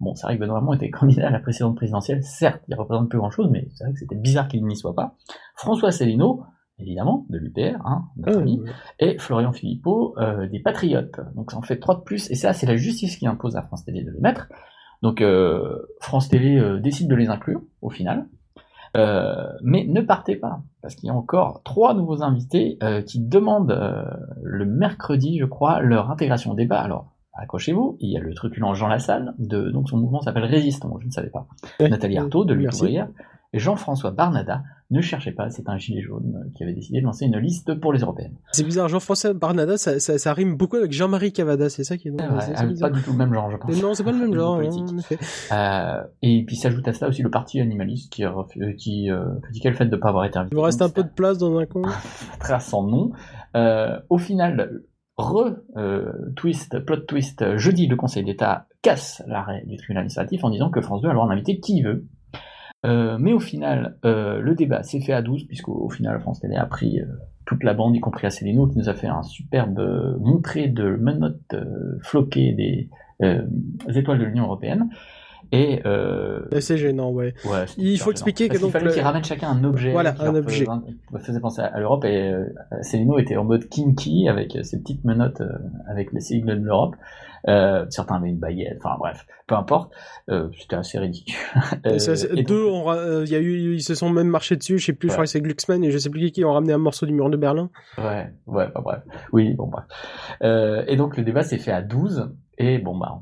[0.00, 3.08] Bon, c'est vrai que Benoît Hamon était candidat à la précédente présidentielle, certes, il représente
[3.08, 5.14] plus grand-chose, mais c'est vrai que c'était bizarre qu'il n'y soit pas.
[5.54, 6.42] François Célineau,
[6.80, 8.60] évidemment, de l'UPR, hein, notre Ah, ami,
[8.98, 11.20] et Florian Philippot, euh, des Patriotes.
[11.36, 13.62] Donc ça en fait trois de plus, et ça, c'est la justice qui impose à
[13.62, 14.48] France Télé de les mettre.
[15.02, 18.26] Donc euh, France Télé euh, décide de les inclure, au final.
[18.96, 23.20] Euh, mais ne partez pas, parce qu'il y a encore trois nouveaux invités euh, qui
[23.20, 24.04] demandent euh,
[24.42, 26.80] le mercredi, je crois, leur intégration au débat.
[26.80, 30.96] Alors, accrochez-vous, il y a le truculent Jean Lassalle, de, donc son mouvement s'appelle Résistons,
[31.00, 31.46] je ne savais pas.
[31.78, 31.90] Ouais.
[31.90, 33.00] Nathalie Arthaud, de et
[33.52, 37.24] Jean-François Barnada, ne cherchez pas, c'est un gilet jaune euh, qui avait décidé de lancer
[37.24, 38.36] une liste pour les européennes.
[38.52, 42.08] C'est bizarre, Jean-François Barnada, ça, ça, ça rime beaucoup avec Jean-Marie Cavada, c'est ça qui
[42.08, 42.30] est drôle.
[42.32, 43.82] Ouais, c'est- pas du tout le même genre, je pense.
[43.82, 45.18] Non, c'est pas le même genre, en effet.
[45.52, 48.30] Euh, et puis s'ajoute à cela aussi le parti animaliste qui, euh,
[48.78, 50.54] qui euh, critiquait le fait de ne pas avoir été invité.
[50.54, 51.82] Il vous reste un peu de place dans un coin.
[52.38, 53.10] très sans nom.
[53.56, 54.82] Euh, au final,
[55.16, 60.50] re euh, twist, plot twist, jeudi, le Conseil d'État casse l'arrêt du tribunal administratif en
[60.50, 62.04] disant que France 2 a le droit d'inviter qui veut.
[62.86, 66.40] Euh, mais au final, euh, le débat s'est fait à 12, puisqu'au au final, France
[66.40, 67.04] Télé a pris euh,
[67.44, 69.80] toute la bande, y compris Asselineau, qui nous a fait un superbe
[70.20, 71.54] montré de menottes
[72.02, 72.88] floquées des,
[73.94, 74.88] étoiles de l'Union Européenne.
[75.52, 75.80] Et
[76.60, 77.34] C'est gênant, ouais.
[77.78, 78.10] Il faut gênant.
[78.10, 79.92] expliquer que Parce donc fallait le- qu'ils ramènent chacun un objet.
[79.92, 80.64] Voilà, qui un objet.
[80.64, 82.32] faisait- faisait penser à l'Europe et
[82.82, 85.42] Céline était en mode kinky avec ses petites menottes
[85.88, 86.96] avec les sigles de l'Europe.
[87.48, 89.92] Euh, certains avaient une baguette, enfin bref, peu importe.
[90.28, 91.34] Euh, C'était assez ridicule.
[91.86, 91.98] Euh,
[92.32, 94.56] et donc- deux, ont ra- euh, il y a eu, ils se sont même marchés
[94.56, 96.44] dessus, je sais plus, je crois que c'est Glucksmann et je sais plus qui qui
[96.44, 97.70] ont ramené un morceau du mur de Berlin.
[97.98, 99.02] Ouais, ouais, bah, bref.
[99.32, 99.84] Oui, bon, bref.
[100.42, 103.20] Euh, et donc, le débat s'est fait à 12, et bon, bah,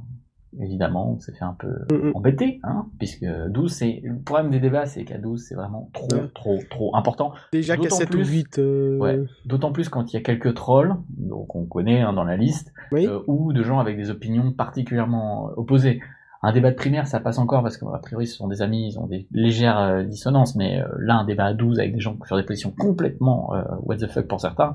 [0.60, 2.12] évidemment, on s'est fait un peu Mm, mm.
[2.14, 6.06] embêter, hein, puisque 12, c'est, le problème des débats, c'est qu'à 12, c'est vraiment trop,
[6.12, 6.28] Ouais.
[6.34, 7.32] trop, trop important.
[7.52, 8.58] Déjà qu'à D'autant 7 ou plus- 8.
[8.58, 9.20] euh, Ouais.
[9.46, 12.72] D'autant plus quand il y a quelques trolls, donc on connaît hein, dans la liste,
[12.92, 13.06] Oui.
[13.06, 16.00] euh, ou de gens avec des opinions particulièrement opposées.
[16.42, 18.98] Un débat de primaire, ça passe encore parce qu'a priori ce sont des amis, ils
[18.98, 22.36] ont des légères euh, dissonances, mais là un débat à 12 avec des gens sur
[22.36, 23.50] des positions complètement
[23.84, 24.74] what the fuck pour certains,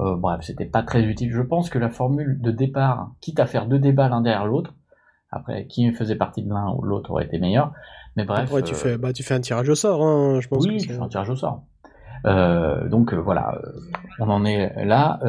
[0.00, 1.30] bref, c'était pas très utile.
[1.30, 4.74] Je pense que la formule de départ, quitte à faire deux débats l'un derrière l'autre,
[5.34, 7.72] Après, qui faisait partie de l'un ou l'autre aurait été meilleur.
[8.16, 8.50] Mais bref.
[8.52, 10.64] Ouais, tu euh, fais, bah, tu fais un tirage au sort, hein, je pense.
[10.66, 11.64] oui, fais un tirage au sort.
[12.26, 13.72] Euh, donc euh, voilà, euh,
[14.18, 15.20] on en est là,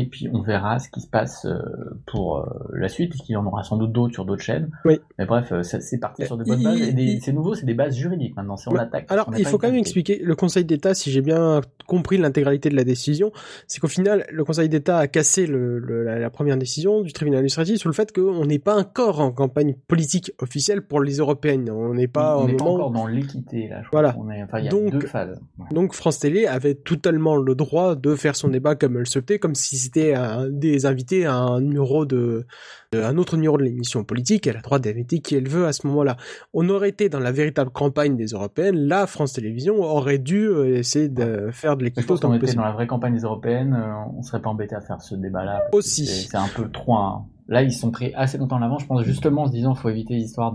[0.00, 1.58] et puis on verra ce qui se passe euh,
[2.06, 4.70] pour euh, la suite, puisqu'il y en aura sans doute d'autres sur d'autres chaînes.
[4.84, 4.98] Oui.
[5.18, 7.94] Mais bref, euh, c'est parti sur de bonnes Il- bases, c'est nouveau, c'est des bases
[7.96, 9.06] juridiques maintenant, si on attaque.
[9.10, 12.68] Alors, on il faut quand même expliquer, le Conseil d'État, si j'ai bien compris l'intégralité
[12.70, 13.32] de la décision,
[13.66, 17.12] c'est qu'au final, le Conseil d'État a cassé le, le- la, la première décision du
[17.12, 21.16] tribunal administratif sur le fait qu'on n'est pas encore en campagne politique officielle pour les
[21.16, 21.70] européennes.
[21.70, 22.74] On n'est pas on moment...
[22.74, 23.82] encore dans l'équité, là.
[23.82, 24.12] Je Voilà.
[24.12, 25.40] crois qu'on est- Enfin, il y a Donc- deux phases.
[25.58, 25.66] Ouais.
[25.72, 29.54] Donc France Télé avait totalement le droit de faire son débat comme elle souhaitait, comme
[29.54, 32.46] si c'était un, des invités à un numéro de,
[32.92, 34.46] de- un autre numéro de l'émission politique.
[34.46, 36.16] Elle a le droit d'inviter qui elle veut à ce moment-là.
[36.54, 38.76] On aurait été dans la véritable campagne des européennes.
[38.76, 42.58] Là, France Télévisions aurait dû euh, essayer de faire de pense autant possible.
[42.58, 45.62] dans la vraie campagne des européennes, euh, on serait pas embêté à faire ce débat-là.
[45.72, 46.06] Aussi.
[46.06, 47.26] C'est un peu trop un...
[47.48, 49.88] Là, ils sont pris assez longtemps en avant, je pense, justement en se disant, faut
[49.88, 50.54] éviter l'histoire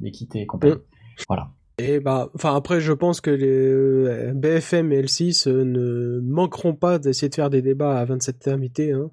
[0.00, 0.74] d'équité et compagnie.
[0.74, 1.24] Mm.
[1.28, 1.48] Voilà.
[1.78, 6.74] Et bah, enfin après, je pense que les euh, BFM et L6 euh, ne manqueront
[6.74, 8.92] pas d'essayer de faire des débats à 27 invités.
[8.92, 9.10] Hein.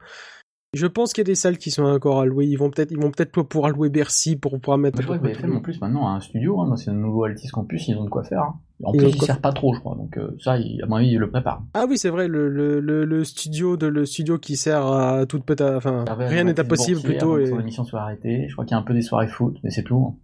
[0.74, 2.46] Je pense qu'il y a des salles qui sont encore allouées.
[2.46, 5.02] Ils vont peut-être, ils vont peut-être pouvoir louer Bercy pour pouvoir mettre.
[5.02, 7.50] Je crois que BFM, en plus, maintenant, a un studio, hein, dans ce nouveau Altis
[7.50, 8.44] Campus, ils ont de quoi faire.
[8.44, 8.60] hein.
[8.84, 9.96] En Ils plus, ils quoi servent pas trop, je crois.
[9.96, 11.64] Donc, euh, ça, à mon avis, ils le préparent.
[11.74, 15.26] Ah oui, c'est vrai, le, le, le, le studio de le studio qui sert à
[15.26, 17.38] toute peut enfin rien n'est impossible plutôt.
[17.38, 17.48] Et...
[17.48, 18.46] Son émission soit arrêtée.
[18.48, 20.18] Je crois qu'il y a un peu des soirées foot, mais c'est tout.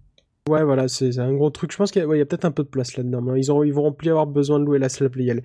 [0.47, 1.71] Ouais, voilà, c'est un gros truc.
[1.71, 3.21] Je pense qu'il y a, ouais, peut-être un peu de place là-dedans.
[3.21, 5.41] mais Ils auront, ils vont plus avoir besoin de louer la salle Playel.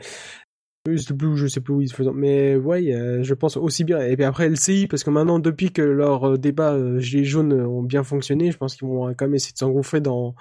[0.90, 2.12] Je sais plus, où- je sais plus où ils se font.
[2.12, 4.00] Mais ouais, euh, je pense aussi bien.
[4.00, 7.52] Et puis après LCI, parce que maintenant, depuis que leurs euh, débats euh, Gilets jaunes
[7.52, 10.34] ont bien fonctionné, je pense qu'ils vont quand même essayer de s'engouffrer dans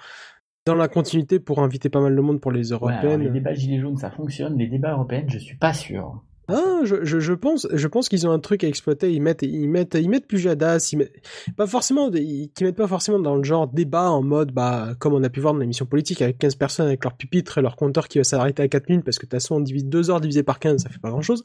[0.64, 3.22] dans la continuité pour inviter pas mal de monde pour les Ouais, européennes.
[3.22, 4.56] les débats Gilets jaunes, ça fonctionne.
[4.58, 6.22] Les débats européens, je suis pas sûr.
[6.52, 9.12] Ah, je, je, je pense, je pense qu'ils ont un truc à exploiter.
[9.12, 11.12] Ils mettent, ils mettent, ils mettent Pujadas, ils mettent,
[11.56, 15.22] pas forcément, ils, mettent pas forcément dans le genre débat en mode, bah, comme on
[15.22, 18.08] a pu voir dans l'émission politique avec 15 personnes avec leur pupitre et leur compteur
[18.08, 20.20] qui va s'arrêter à 4 minutes parce que de toute façon, on divise 2 heures
[20.20, 21.42] divisé par 15, ça fait pas grand chose.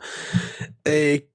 [0.85, 1.29] Et,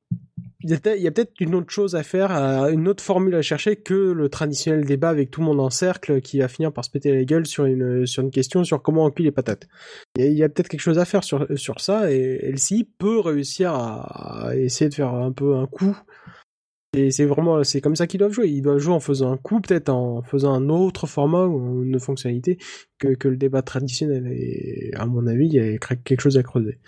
[0.63, 2.31] il y a peut-être- une autre chose à faire,
[2.71, 6.21] une autre formule à chercher que le traditionnel débat avec tout le monde en cercle
[6.21, 9.25] qui va finir par se péter la gueule sur une, question sur comment on cuit
[9.25, 9.69] les patates.
[10.17, 11.47] Il y a, peut-être quelque chose à faire sur,
[11.81, 15.97] ça et LCI peut réussir à, à essayer de faire un peu un coup.
[16.95, 18.49] Et c'est vraiment, c'est comme ça qu'ils doivent jouer.
[18.49, 21.99] Ils doivent jouer en faisant un coup, peut-être en faisant un autre format ou une
[21.99, 22.59] fonctionnalité
[22.99, 24.27] que, que le débat traditionnel.
[24.31, 26.79] Et à mon avis, il y a quelque chose à creuser.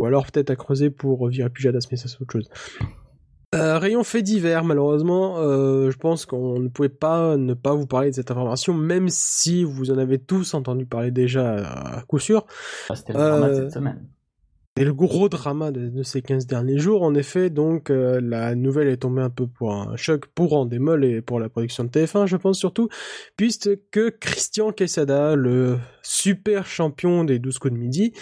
[0.00, 2.48] Ou alors peut-être à creuser pour virer Pujadas, mais ça c'est autre chose.
[3.52, 7.86] Euh, rayon fait divers, malheureusement, euh, je pense qu'on ne pouvait pas ne pas vous
[7.86, 11.56] parler de cette information, même si vous en avez tous entendu parler déjà
[11.98, 12.46] à coup sûr.
[12.84, 14.06] Enfin, C'était le drama de Euh, cette semaine.
[14.76, 18.54] Et le gros drama de, de ces 15 derniers jours, en effet, donc euh, la
[18.54, 21.88] nouvelle est tombée un peu pour un choc pour Endemol et pour la production de
[21.90, 22.88] TF1, je pense surtout,
[23.36, 23.68] puisque
[24.20, 28.12] Christian Quesada, le super champion des 12 coups de midi,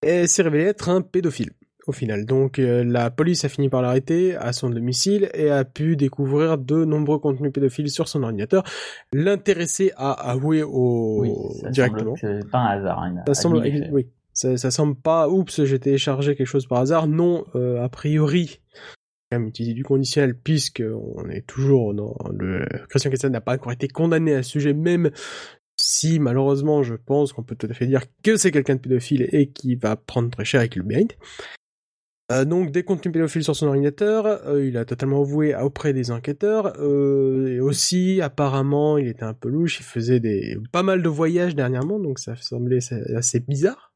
[0.00, 1.50] est- s'est révélé être un pédophile.
[1.86, 5.64] Au final, donc euh, la police a fini par l'arrêter à son domicile et a
[5.64, 8.64] pu découvrir de nombreux contenus pédophiles sur son ordinateur.
[9.12, 12.16] L'intéressé a avoué au Oui, ça directement.
[12.16, 13.02] c'est pas un hasard.
[13.02, 15.28] hein, Ça semble, oui, ça, ça semble pas.
[15.28, 17.06] Oups, j'ai téléchargé quelque chose par hasard.
[17.06, 18.60] Non, euh, a priori,
[19.30, 20.82] quand même utiliser du conditionnel puisque
[21.16, 22.66] on est toujours dans le.
[22.88, 25.10] Christian Quesada n'a pas encore été condamné à ce sujet, même
[25.76, 29.28] si malheureusement, je pense qu'on peut tout à fait dire que c'est quelqu'un de pédophile
[29.30, 31.16] et qui va prendre très cher et qui le mérite.
[32.32, 36.10] Euh, donc des contenus pédophiles sur son ordinateur, euh, il a totalement avoué auprès des
[36.10, 41.02] enquêteurs, euh, et aussi apparemment il était un peu louche, il faisait des pas mal
[41.02, 42.80] de voyages dernièrement, donc ça semblait
[43.14, 43.92] assez, bizarre.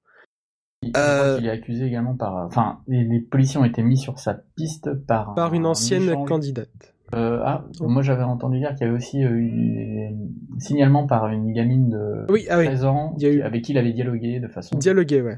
[0.83, 2.37] Il, Euh, est accusé également par.
[2.47, 5.35] Enfin, les, les policiers ont été mis sur sa piste par.
[5.35, 6.95] Par une un ancienne échange- candidate.
[7.17, 11.53] Euh, ah, moi j'avais entendu dire qu'il y avait aussi eu un signalement par une
[11.53, 13.93] gamine de Oui, ah oui, 13 ans il y a eu- avec qui il avait
[13.93, 15.37] dialogué de façon dialoguer, ouais.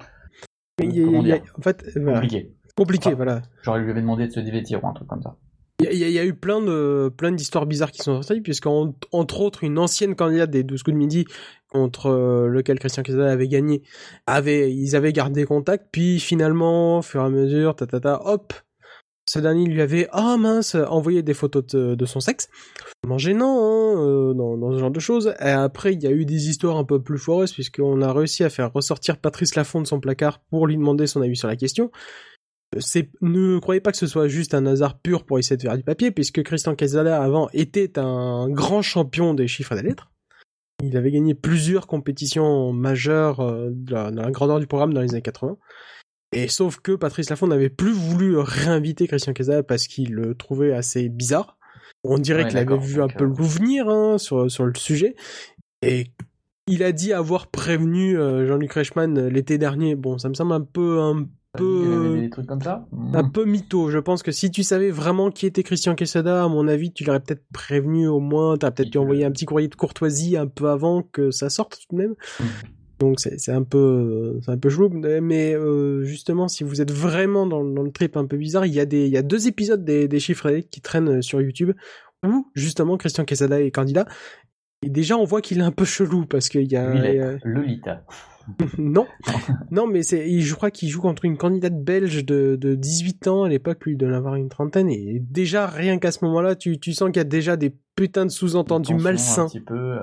[0.83, 1.16] Il il
[1.57, 2.52] en fait, voilà, compliquée.
[2.76, 3.42] Compliqué, voilà.
[3.62, 5.37] Genre, il lui avait demandé de se dévêtir ou un truc comme ça.
[5.80, 8.94] Il y, a- y y eu plein de plein d'histoires bizarres qui sont sorties, puisqu'en
[9.11, 11.24] entre autres une ancienne candidate des 12 coups de midi
[11.70, 13.82] contre euh, lequel Christian Quesada avait gagné,
[14.26, 18.20] avait ils avaient gardé contact, puis finalement, au fur et à mesure, ta ta ta,
[18.26, 18.52] hop,
[19.28, 22.48] ce dernier lui avait ah mince envoyé des photos de, de son sexe,
[23.02, 25.35] vraiment gênant hein, euh, dans, dans ce genre de choses.
[25.40, 28.44] Et après, il y a eu des histoires un peu plus foireuses puisqu'on a réussi
[28.44, 31.56] à faire ressortir Patrice Lafont de son placard pour lui demander son avis sur la
[31.56, 31.90] question
[33.20, 35.82] ne croyez pas que ce soit juste un hasard pur pour essayer de faire du
[35.82, 40.11] papier, puisque Christian Quesada avant était un grand champion des chiffres et des lettres.
[40.82, 45.22] Il avait gagné plusieurs compétitions majeures euh, dans la grandeur du programme dans les années
[45.22, 45.56] 80.
[46.32, 50.72] Et sauf que Patrice Lafont n'avait plus voulu réinviter Christian Quesada parce qu'il le trouvait
[50.72, 51.58] assez bizarre.
[52.04, 55.14] On dirait Ouais, qu'il avait vu un peu euh, l'ouvenir hein, sur, sur le sujet.
[55.82, 56.11] Et
[56.66, 59.94] il a dit avoir prévenu euh, Jean-Luc Reichmann euh, l'été dernier.
[59.94, 62.46] Bon, ça me semble un peu un T'as dit qu'il y avait peu des trucs
[62.46, 62.86] comme ça?
[63.12, 63.90] un peu mytho.
[63.90, 67.04] Je pense que si tu savais vraiment qui était Christian Quesada, à mon avis, tu
[67.04, 68.56] l'aurais peut-être prévenu au moins.
[68.56, 71.78] T'as peut-être dû envoyer un petit courrier de courtoisie un peu avant que ça sorte
[71.78, 72.14] tout de même.
[72.40, 72.46] Mhm.
[73.00, 74.88] Donc c'est un peu c'est un peu chelou.
[74.90, 78.72] Mais euh, justement, si vous êtes vraiment dans, dans le trip un peu bizarre, il
[78.72, 81.72] y a des il y a deux épisodes des, des chiffres qui traînent sur YouTube
[82.24, 84.06] où justement Christian Quesada est candidat.
[84.84, 87.20] Et déjà, on voit qu'il est un peu chelou parce qu'il y a il est
[87.20, 88.04] euh, Lolita.
[88.78, 89.07] non,
[89.70, 93.44] non, mais c'est, je crois qu'il joue contre une candidate belge de, de 18 ans
[93.44, 96.55] à l'époque, lui, il doit en avoir une trentaine, et déjà, rien qu'à ce moment-là,
[96.57, 99.44] tu, tu sens qu'il y a déjà des putains de sous-entendus malsains.
[99.44, 99.74] Un petit peu.
[99.74, 100.02] euh,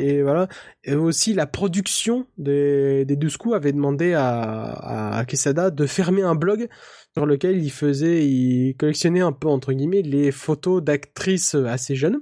[0.00, 0.48] Et voilà.
[0.84, 6.22] Et aussi, la production des, des 12 coups avait demandé à, à Quesada de fermer
[6.22, 6.68] un blog
[7.14, 12.20] sur lequel il faisait, il collectionnait un peu, entre guillemets, les photos d'actrices assez jeunes.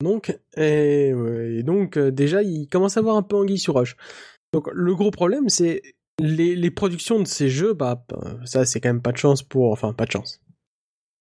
[0.00, 1.12] Donc, et
[1.64, 3.96] donc, euh, déjà, il commence à avoir un peu anguille sur roche.
[4.52, 5.80] Donc, le gros problème, c'est
[6.18, 8.04] les, les productions de ces jeux, bah,
[8.44, 10.40] ça, c'est quand même pas de chance pour, enfin, pas de chance.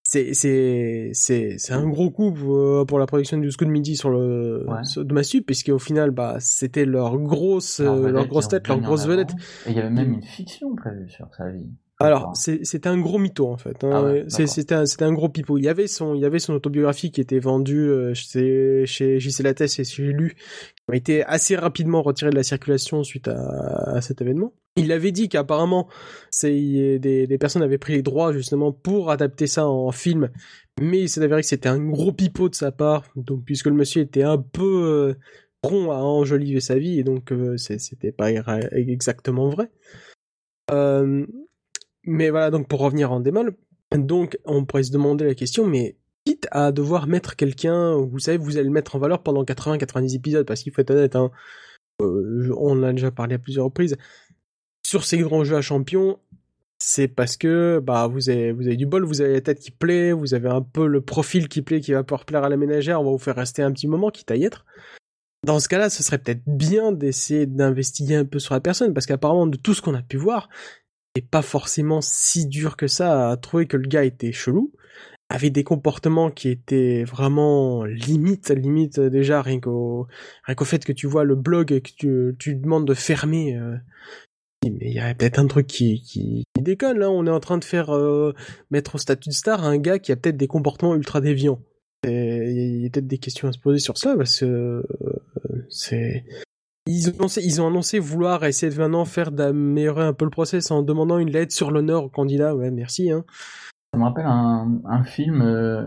[0.03, 4.09] C'est, c'est, c'est, c'est un gros coup pour, pour la production du Scoot Midi sur
[4.09, 4.83] le, Ouais.
[4.83, 8.81] sur- de Massu, puisqu'au final, bah, c'était leur grosse, leur euh, leur grosse tête, leur
[8.81, 9.31] grosse vedette.
[9.65, 11.69] Et il y avait même une fiction prévue sur sa vie.
[12.03, 13.83] Alors, c'était un gros mytho en fait.
[13.83, 13.89] hein.
[13.93, 15.57] Ah ouais, c'était un, gros pipeau.
[15.57, 19.19] Il y avait son, il y avait son autobiographie qui était vendue euh, chez, chez
[19.19, 23.27] JC Lattès et chez Lu, qui a été assez rapidement retirée de la circulation suite
[23.27, 24.53] à, à cet événement.
[24.77, 25.89] Il avait dit qu'apparemment,
[26.41, 30.29] des, des personnes avaient pris les droits justement pour adapter ça en film,
[30.79, 33.03] mais il s'est avéré que c'était un gros pipeau de sa part.
[33.17, 35.19] Donc, puisque le monsieur était un peu euh,
[35.61, 38.31] rond à enjoliver sa vie, et donc euh, c'était pas
[38.71, 39.69] exactement vrai.
[40.71, 41.25] Euh,
[42.03, 43.55] mais voilà, donc pour revenir en démol,
[43.95, 48.37] donc on pourrait se demander la question, mais quitte à devoir mettre quelqu'un, vous savez,
[48.37, 51.31] vous allez le mettre en valeur pendant 80-90 épisodes, parce qu'il faut être honnête, hein,
[52.01, 53.97] euh, on en a déjà parlé à plusieurs reprises,
[54.85, 56.19] sur ces grands jeux à champions,
[56.79, 59.69] c'est parce que bah vous avez vous avez du bol, vous avez la tête qui
[59.69, 62.57] plaît, vous avez un peu le profil qui plaît, qui va pouvoir plaire à la
[62.57, 64.65] ménagère, on va vous faire rester un petit moment, quitte à y être.
[65.43, 69.07] Dans ce cas-là, ce serait peut-être bien d'essayer d'investiguer un peu sur la personne, parce
[69.07, 70.49] qu'apparemment, de tout ce qu'on a pu voir,
[71.15, 74.71] c'est pas forcément si dur que ça à trouver que le gars était chelou,
[75.29, 80.07] avait des comportements qui étaient vraiment limite, limite euh, déjà rien qu'au
[80.43, 83.55] rien qu'au fait que tu vois le blog et que tu, tu demandes de fermer.
[83.55, 83.77] euh,
[84.63, 87.09] mais il y a peut-être un truc qui, qui, déconne là.
[87.09, 88.33] On est en train de faire euh,
[88.69, 91.61] mettre au statut de star un gars qui a peut-être des comportements ultra déviants.
[92.07, 94.83] Et Il y a peut-être des questions à se poser sur ça parce que
[95.69, 96.25] c'est
[96.87, 101.19] ils ont, annoncé, vouloir essayer de maintenant faire d'améliorer un peu le process en demandant
[101.19, 102.55] une lettre sur l'honneur au candidat.
[102.55, 103.11] Ouais, merci.
[103.11, 103.23] Hein.
[103.93, 105.83] Ça me rappelle un, un film euh,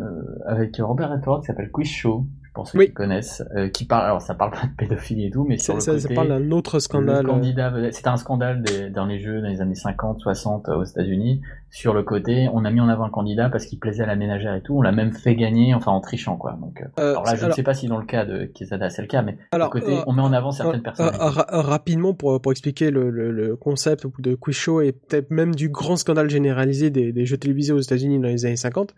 [0.46, 2.86] avec Robert Redford qui s'appelle Quiz Show, pour ceux Oui.
[2.86, 5.74] qui connaissent, euh, qui parle, alors ça parle pas de pédophilie et tout, mais sur
[5.74, 7.26] le ça, côté, ça parle d'un autre scandale.
[7.26, 10.76] le vedette- c'était un scandale des, dans les jeux dans les années 50, 60 euh,
[10.76, 11.42] aux États-Unis.
[11.70, 14.14] Sur le côté, on a mis en avant un candidat parce qu'il plaisait à la
[14.14, 14.76] ménagère et tout.
[14.78, 16.56] On l'a même fait gagner, enfin en trichant quoi.
[16.60, 18.44] Donc, euh, Euh, alors là, je alors- ne sais pas si dans le cas de
[18.44, 20.84] Quesada c'est le cas, mais Alors, le côté, euh, on met en avant certaines Euh,
[20.84, 21.06] personnes.
[21.08, 25.32] euh, ra- rapidement pour, pour expliquer le, le, le concept de quiz show et peut-être
[25.32, 28.94] même du grand scandale généralisé des, des jeux télévisés aux États-Unis dans les années 50,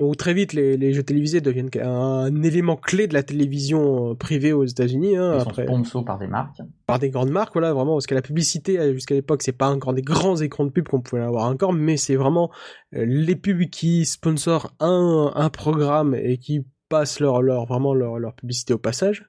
[0.00, 4.14] où très vite les, les jeux télévisés deviennent un, élément clé de la télévision euh,
[4.14, 5.16] privée aux États-Unis.
[5.16, 5.66] Hein, Ils après,
[6.06, 6.58] par des marques.
[6.86, 9.68] par des grandes marques, voilà, vraiment, parce que la publicité euh, jusqu'à l'époque, c'est pas
[9.68, 12.50] encore des grands écrans de pub qu'on pouvait avoir encore, mais c'est vraiment
[12.94, 18.18] euh, les pubs qui sponsorent un, un programme et qui passent leur, leur vraiment leur,
[18.18, 19.28] leur publicité au passage.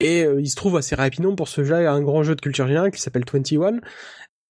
[0.00, 2.66] Et euh, il se trouve assez rapidement pour ce jeu un grand jeu de culture
[2.66, 3.80] générale qui s'appelle 21.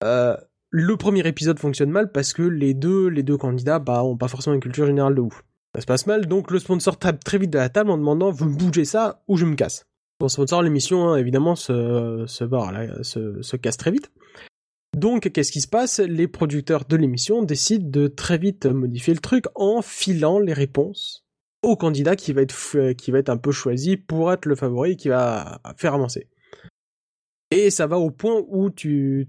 [0.04, 0.36] Euh,
[0.70, 4.28] le premier épisode fonctionne mal parce que les deux, les deux candidats, bah, ont pas
[4.28, 5.42] forcément une culture générale de ouf.
[5.78, 8.32] Ça se passe mal, donc le sponsor tape très vite de la table en demandant
[8.32, 9.86] vous bougez ça ou je me casse.
[10.18, 12.72] Bon, sponsor, l'émission, hein, évidemment, se, barre,
[13.02, 14.10] se, se casse très vite.
[14.96, 16.00] Donc, qu'est-ce qui se passe?
[16.00, 21.24] Les producteurs de l'émission décident de très vite modifier le truc en filant les réponses
[21.62, 24.96] au candidat qui va être, qui va être un peu choisi pour être le favori
[24.96, 26.26] qui va faire avancer.
[27.52, 29.28] Et ça va au point où tu,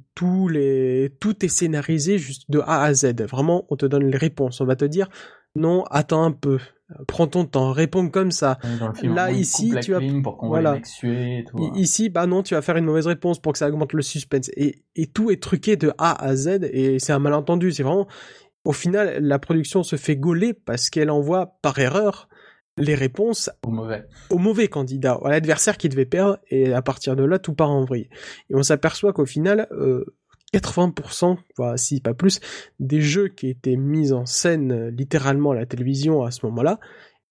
[0.50, 3.22] les, tout est scénarisé juste de A à Z.
[3.22, 4.62] Vraiment, on te donne les réponses.
[4.62, 5.10] On va te dire,
[5.56, 6.60] non, attends un peu.
[7.08, 8.58] Prends ton temps, réponds comme ça.
[8.96, 10.72] Film, Là, ici, tu as- clim pour voilà.
[10.72, 11.58] les mecs suer et tout.
[11.64, 11.72] hein.
[11.76, 14.50] Ici, bah non, tu vas faire une mauvaise réponse pour que ça augmente le suspense.
[14.56, 17.72] Et, et tout est truqué de A à Z et c'est un malentendu.
[17.72, 18.08] C'est vraiment,
[18.66, 22.28] au final, la production se fait gauler parce qu'elle envoie par erreur
[22.78, 24.06] les réponses Au mauvais.
[24.32, 27.70] au mauvais candidat, à l'adversaire qui devait perdre, et à partir de là, tout part
[27.70, 28.10] en vrille.
[28.50, 30.06] Et on s'aperçoit qu'au final, euh,
[30.54, 32.40] 80%, voire si pas plus,
[32.80, 36.80] des jeux qui étaient mis en scène euh, littéralement à la télévision à ce moment-là,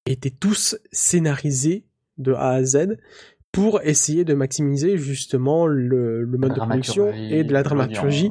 [0.07, 1.85] étaient tous scénarisés
[2.17, 2.97] de A à Z
[3.53, 8.31] pour essayer de maximiser justement le, le mode de production et de la dramaturgie.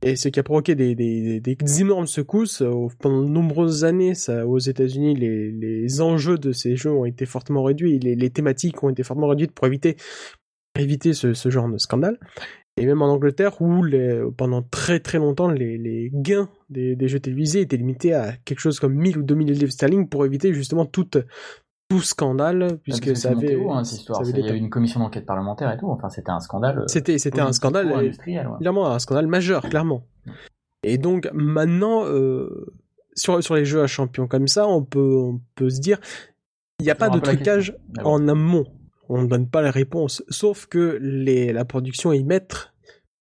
[0.00, 2.62] Et ce qui a provoqué des, des, des, énormes secousses.
[2.62, 7.04] Euh, Pendant de nombreuses années, ça, aux États-Unis, les, les enjeux de ces jeux ont
[7.04, 9.96] été fortement réduits, les, les thématiques ont été fortement réduites pour éviter,
[10.78, 12.18] éviter ce, ce genre de scandale.
[12.80, 17.08] Et même en Angleterre, où les, pendant très très longtemps, les, les gains des, des
[17.08, 20.52] jeux télévisés étaient limités à quelque chose comme 1000 ou 2000 livres sterling pour éviter
[20.52, 21.18] justement toute,
[21.88, 23.56] tout scandale, puisque ça avait...
[23.56, 24.18] Haut, hein, cette histoire.
[24.24, 25.88] ça avait Il y des a eu une commission d'enquête parlementaire et tout.
[25.88, 26.80] Enfin, c'était un scandale.
[26.80, 28.46] euh, C'était, c'était un scandale, industriel.
[28.46, 28.58] ouais.
[28.58, 30.04] clairement un scandale majeur, clairement.
[30.82, 32.72] Et donc maintenant, euh,
[33.14, 35.98] sur sur les jeux à champions comme ça, on peut on peut se dire,
[36.78, 38.02] il n'y a pas de trucage bon.
[38.04, 38.64] en amont.
[39.08, 42.74] On ne donne pas les réponses, sauf que la production y mettre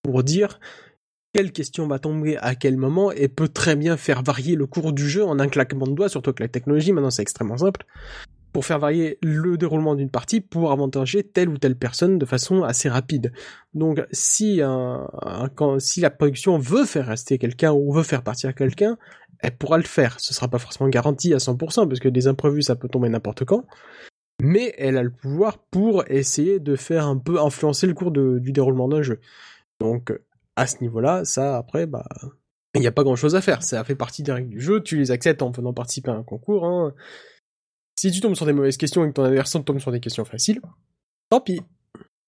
[0.03, 0.59] pour dire
[1.33, 4.93] quelle question va tomber à quel moment et peut très bien faire varier le cours
[4.93, 7.85] du jeu en un claquement de doigts, surtout que la technologie maintenant c'est extrêmement simple
[8.53, 12.63] pour faire varier le déroulement d'une partie pour avantager telle ou telle personne de façon
[12.63, 13.31] assez rapide.
[13.75, 14.61] Donc si
[15.79, 18.97] si la production veut faire rester quelqu'un ou veut faire partir quelqu'un,
[19.39, 20.19] elle pourra le faire.
[20.19, 23.45] Ce sera pas forcément garanti à 100% parce que des imprévus ça peut tomber n'importe
[23.45, 23.65] quand.
[24.41, 28.37] Mais elle a le pouvoir pour essayer de faire un peu influencer le cours de-
[28.39, 29.19] du déroulement d'un jeu.
[29.79, 30.13] Donc
[30.55, 32.05] à ce niveau-là, ça après bah
[32.75, 33.63] il n'y a pas grand-chose à faire.
[33.63, 34.83] Ça fait partie des règles du jeu.
[34.83, 36.65] Tu les acceptes en venant participer à un concours.
[36.65, 36.93] Hein.
[37.99, 40.25] Si tu tombes sur des mauvaises questions et que ton adversaire tombe sur des questions
[40.25, 40.61] faciles,
[41.31, 41.61] tant pis.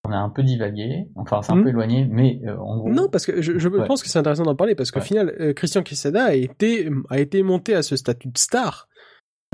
[0.05, 1.05] On a un peu divagué.
[1.15, 1.63] Enfin, c'est un Hmm.
[1.63, 2.89] peu éloigné, mais euh, en gros.
[2.89, 3.85] Non, parce que je, je Ouais.
[3.85, 5.05] pense que c'est intéressant d'en parler parce qu'au Ouais.
[5.05, 8.88] final, euh, Christian Quesada a été, a été monté à ce statut de star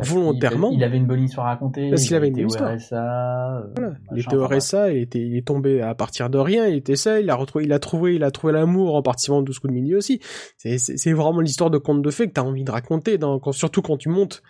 [0.02, 0.72] volontairement.
[0.72, 1.90] Il, avait une bonne histoire à raconter.
[1.90, 2.76] Parce il qu'il avait était une histoire.
[2.76, 3.58] RSA.
[3.80, 4.46] euh, Il était au.
[4.46, 7.36] RSA, il, était, il est tombé à partir de rien, il était seul, il a
[7.36, 9.96] retrouvé, il a trouvé, il a trouvé l'amour en participant à 12 coups de midi
[9.96, 10.20] aussi.
[10.58, 13.82] C'est, vraiment l'histoire de conte de fées que t'as envie de raconter, dans, quand, surtout
[13.82, 14.44] quand tu montes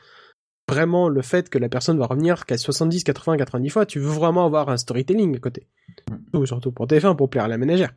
[0.67, 4.09] vraiment le fait que la personne va revenir qu'à 70, 80, 90 fois, tu veux
[4.09, 5.67] vraiment avoir un storytelling à côté.
[6.31, 7.93] Surtout, surtout pour TF1, pour plaire à la ménagère.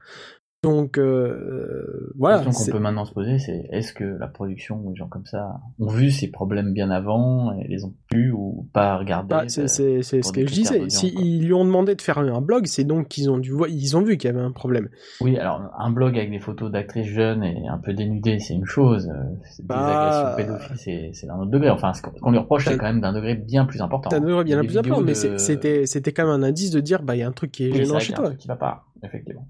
[0.64, 2.38] Donc, euh, voilà.
[2.38, 5.06] La question qu'on peut maintenant se poser, c'est est-ce que la production ou les gens
[5.06, 9.28] comme ça ont vu ces problèmes bien avant et les ont pu ou pas regardé
[9.28, 10.90] Bah, c'est euh, c'est- ce des que je disais.
[10.90, 11.22] Si quoi.
[11.24, 13.96] ils lui ont demandé de faire un blog, c'est donc qu'ils ont dû voir, ils
[13.96, 14.88] ont vu qu'il y avait un problème.
[15.20, 18.66] Oui, alors un blog avec des photos d'actrices jeunes et un peu dénudées, c'est une
[18.66, 19.08] chose.
[19.08, 21.70] euh, c'est- Des Bah, agressions pédophiles, c'est d'un autre degré.
[21.70, 24.10] Enfin, ce qu'on lui reproche, c'est quand même d'un degré bien plus important.
[24.12, 24.18] Hein.
[24.20, 27.02] devrait bien plus des important, mais de- c'était c'était quand même un indice de dire
[27.04, 28.22] bah il y a un truc qui est Oui, gênant chez qu'il y a un
[28.22, 28.28] toi.
[28.30, 29.46] truc qui va pas, effectivement.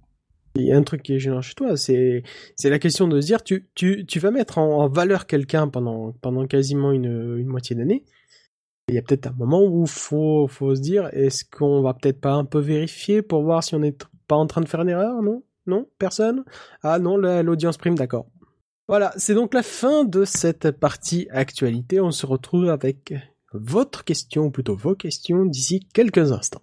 [0.55, 1.77] Il y a un truc qui est gênant chez toi.
[1.77, 2.23] C'est
[2.65, 6.93] la question de se dire tu tu vas mettre en, valeur quelqu'un pendant pendant quasiment
[6.93, 8.05] une moitié d'année.
[8.89, 12.21] Il y a peut-être un moment où faut faut se dire est-ce qu'on va peut-être
[12.21, 14.89] pas un peu vérifier pour voir si on est pas en train de faire une
[14.89, 15.43] erreur non?
[15.67, 15.87] Non?
[15.99, 16.45] Personne?
[16.83, 18.27] Ah non la- l'audience prime d'accord.
[18.89, 22.01] Voilà c'est donc la fin de cette partie actualité.
[22.01, 23.13] On se retrouve avec
[23.53, 26.63] votre question ou plutôt vos questions d'ici quelques instants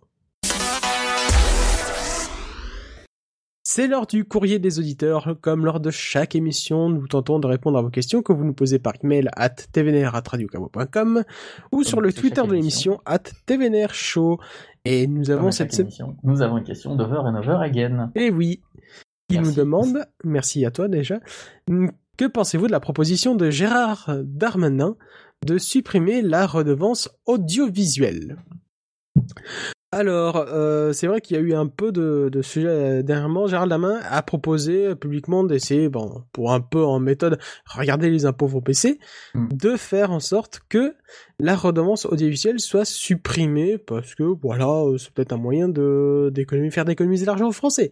[3.76, 5.36] C'est l'heure du courrier des auditeurs.
[5.42, 8.54] Comme lors de chaque émission, nous tentons de répondre à vos questions que vous nous
[8.54, 11.26] posez par email at tvnr.radiocabo.com
[11.74, 14.40] ou sur le Twitter de l'émission at tvnrshow.
[14.86, 18.14] Et nous avons cette émission, nous avons une question d'over and over again.
[18.16, 18.62] Et oui,
[19.28, 19.50] il Merci.
[19.50, 21.20] nous demande, merci à toi déjà,
[21.68, 24.96] que pensez-vous de la proposition de Gérard Darmanin
[25.46, 28.38] de supprimer la redevance audiovisuelle?
[29.92, 33.48] Alors, euh, c'est vrai qu'il y a eu un peu de, de sujets euh, dernièrement.
[33.48, 38.26] Gérald Darmanin a proposé euh, publiquement d'essayer, bon, pour un peu en méthode, regarder les
[38.26, 39.00] impôts vont baisser,
[39.34, 39.48] Mm.
[39.54, 40.96] de faire en sorte que
[41.40, 46.32] la redevance audiovisuelle soit supprimée parce que voilà, c'est peut-être un moyen de
[46.72, 47.92] faire d'économiser l'argent aux Français.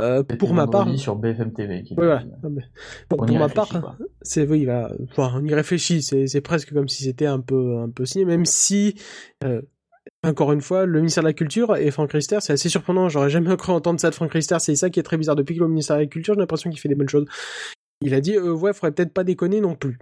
[0.00, 1.82] Euh, pour ma part, sur BFM TV.
[1.82, 2.22] qui voilà.
[2.42, 2.62] mais-
[3.08, 4.90] Pour, On pour y ma réfléchit, part, c'est oui, voilà.
[5.10, 6.00] Enfin, on y réfléchit.
[6.02, 8.94] C'est c'est presque comme si c'était un peu un peu signé, même si
[9.44, 9.60] euh,
[10.22, 13.08] encore une fois, le ministère de la Culture et Franck Riester, c'est assez surprenant.
[13.08, 14.58] J'aurais jamais cru entendre ça de Franck Riester.
[14.58, 15.36] C'est ça qui est très bizarre.
[15.36, 17.24] Depuis est au ministère de la Culture, j'ai l'impression qu'il fait des bonnes choses.
[18.02, 19.98] Il a dit, euh, ouais, faudrait peut-être pas déconner non plus.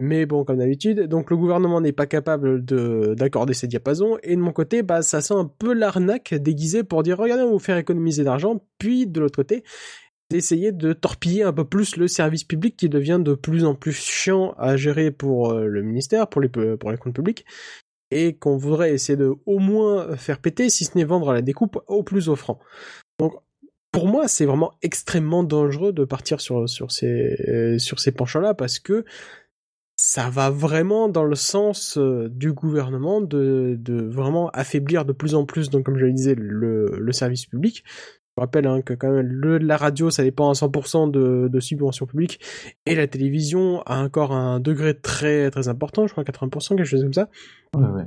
[0.00, 4.18] Mais bon, comme d'habitude, donc le gouvernement n'est pas capable de d'accorder ces diapasons.
[4.22, 7.48] Et de mon côté, bah ça sent un peu l'arnaque déguisée pour dire, regardez, on
[7.48, 8.64] va vous faire économiser d'argent.
[8.78, 9.64] Puis de l'autre côté,
[10.30, 13.92] d'essayer de torpiller un peu plus le service public qui devient de plus en plus
[13.92, 17.44] chiant à gérer pour euh, le ministère, pour les pour les comptes publics
[18.12, 21.78] et qu'on voudrait essayer de au moins faire péter, si ce n'est vendre la découpe
[21.86, 22.58] au plus offrant.
[23.18, 23.34] Donc,
[23.90, 29.04] pour moi, c'est vraiment extrêmement dangereux de partir sur, ces, euh, ces penchants-là parce que
[29.96, 33.78] ça va vraiment dans le sens euh, du gouvernement de,
[34.10, 37.84] vraiment affaiblir de plus en plus, donc comme je le disais, le service public
[38.36, 41.60] Je rappelle hein, que quand même le, la radio, ça dépend à 100% de, de
[41.60, 42.40] subventions publiques,
[42.86, 47.02] et la télévision a encore un degré très très important, je crois 80%, quelque chose
[47.02, 47.28] comme ça.
[47.76, 48.06] Ouais, ouais.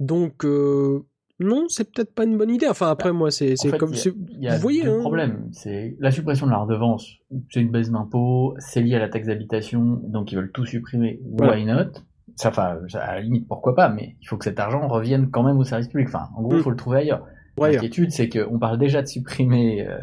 [0.00, 1.04] Donc euh,
[1.40, 2.66] non, c'est peut-être pas une bonne idée.
[2.68, 3.92] Enfin après moi c'est comme
[4.40, 5.00] y a- vous voyez deux hein.
[5.00, 5.48] problèmes.
[5.52, 7.08] C'est la suppression de la redevance,
[7.50, 11.20] c'est une baisse d'impôts, c'est lié à la taxe d'habitation, donc ils veulent tout supprimer.
[11.32, 11.54] Voilà.
[11.54, 11.92] Why not?
[12.36, 15.44] Ça, enfin, à la limite, pourquoi pas, mais il faut que cet argent revienne quand
[15.44, 16.08] même au service public.
[16.08, 16.62] Enfin, en gros, il Mm.
[16.62, 17.24] faut le trouver ailleurs.
[17.58, 19.98] L'inquiétude, c'est qu'on parle déjà de supprimer euh,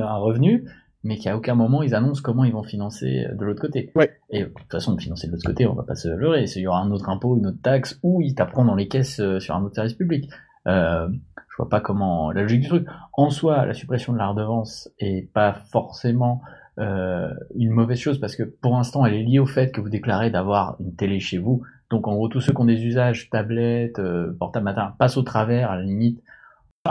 [0.00, 0.64] un revenu,
[1.04, 3.92] mais qu'à aucun moment ils annoncent comment ils vont financer euh, de l'autre côté.
[3.94, 4.12] Ouais.
[4.30, 6.44] Et de toute façon, financer de l'autre côté, on va pas se leurrer.
[6.56, 9.20] Il y aura un autre impôt, une autre taxe, ou ils taperont dans les caisses
[9.20, 10.28] euh, sur un autre service public.
[10.66, 11.08] Euh,
[11.48, 12.86] je vois pas comment la logique du truc.
[13.12, 16.42] En soi, la suppression de la redevance est pas forcément
[16.78, 19.88] euh, une mauvaise chose parce que pour l'instant, elle est liée au fait que vous
[19.88, 21.62] déclarez d'avoir une télé chez vous.
[21.90, 25.22] Donc en gros, tous ceux qui ont des usages tablettes, euh, portable matin, passent au
[25.22, 26.20] travers à la limite.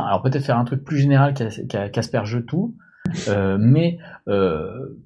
[0.03, 2.75] Alors peut-être faire un truc plus général qu'as- qu'as- qu'asperge tout,
[3.29, 4.97] euh, mais euh,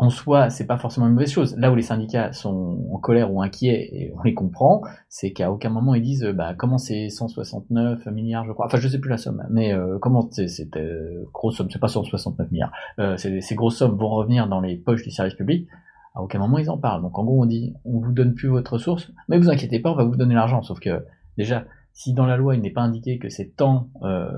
[0.00, 1.56] en soi, c'est pas forcément une mauvaise chose.
[1.58, 5.50] Là où les syndicats sont en colère ou inquiets, et on les comprend, c'est qu'à
[5.50, 8.66] aucun moment ils disent bah comment c'est 169 milliards, je crois.
[8.66, 11.88] Enfin, je sais plus la somme, mais euh, comment c'est euh, grosse somme, c'est pas
[11.88, 12.72] 169 milliards.
[13.16, 15.66] C'est- ces grosses sommes vont revenir dans les poches du service public.
[16.14, 17.02] À aucun moment ils en parlent.
[17.02, 19.90] Donc en gros, on dit on vous donne plus votre ressource, mais vous inquiétez pas,
[19.90, 20.62] on va vous donner l'argent.
[20.62, 21.04] Sauf que
[21.36, 21.64] déjà,
[22.00, 24.30] si dans la loi il n'est pas indiqué que c'est tant euh,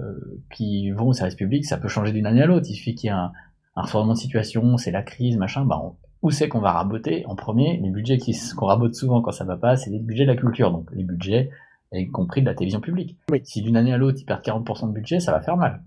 [0.50, 2.64] qui vont au service public, ça peut changer d'une année à l'autre.
[2.70, 3.32] Il suffit qu'il y ait un,
[3.76, 7.34] un de situation, c'est la crise, machin, bah on- où c'est qu'on va raboter En
[7.36, 8.16] premier, les budgets
[8.56, 11.04] qu'on rabote souvent quand ça va pas, c'est les budgets de la culture, donc les
[11.04, 11.50] budgets,
[11.92, 13.18] y compris de la télévision publique.
[13.30, 13.42] Oui.
[13.44, 15.82] Si d'une année à l'autre ils perdent 40% de budget, ça va faire mal.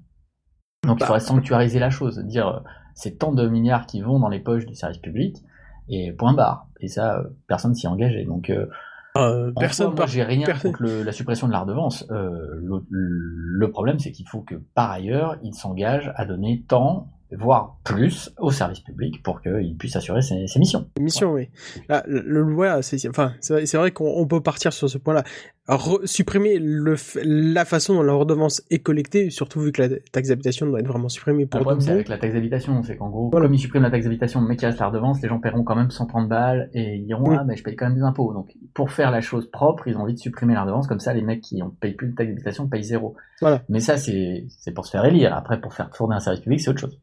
[0.86, 1.06] Donc il Bah.
[1.08, 2.60] faudrait sanctuariser la chose, dire euh,
[2.94, 5.38] c'est tant de milliards qui vont dans les poches du service public,
[5.90, 6.68] et point barre.
[6.82, 8.26] Et ça, euh, personne s'y est engagé.
[8.26, 8.68] Donc euh,
[9.18, 12.06] Euh, personne soi, moi, j'ai rien personne- contre le- la suppression de la redevance.
[12.12, 12.30] Euh,
[12.62, 17.78] le, le problème, c'est qu'il faut que par ailleurs, il s'engage à donner tant, voire
[17.84, 20.88] plus, au service public pour qu'il puisse assurer ses, ses missions.
[21.00, 21.50] Mission, oui.
[21.90, 24.98] Là, le, voilà, c'est, enfin, c'est vrai, c'est vrai qu'on on peut partir sur ce
[24.98, 25.24] point-là.
[26.04, 30.66] Supprimer le, la façon dont la redevance est collectée, surtout vu que la taxe d'habitation
[30.66, 33.10] doit être vraiment supprimée Le pour de problème, c'est avec la taxe d'habitation, c'est qu'en
[33.10, 33.46] gros, Voilà.
[33.46, 35.76] comme ils suppriment la taxe d'habitation, mais qu'il reste la redevance, les gens paieront quand
[35.78, 38.34] même 130 balles et ils diront ah mais je paye quand même des impôts.
[38.34, 41.14] Donc pour faire la chose propre, ils ont envie de supprimer la redevance, comme ça
[41.14, 43.16] les mecs qui ont payé plus de taxe d'habitation payent zéro.
[43.40, 43.64] Voilà.
[43.70, 45.34] Mais ça c'est c'est pour se faire élire.
[45.34, 47.00] Après pour faire tourner un service public, c'est autre chose.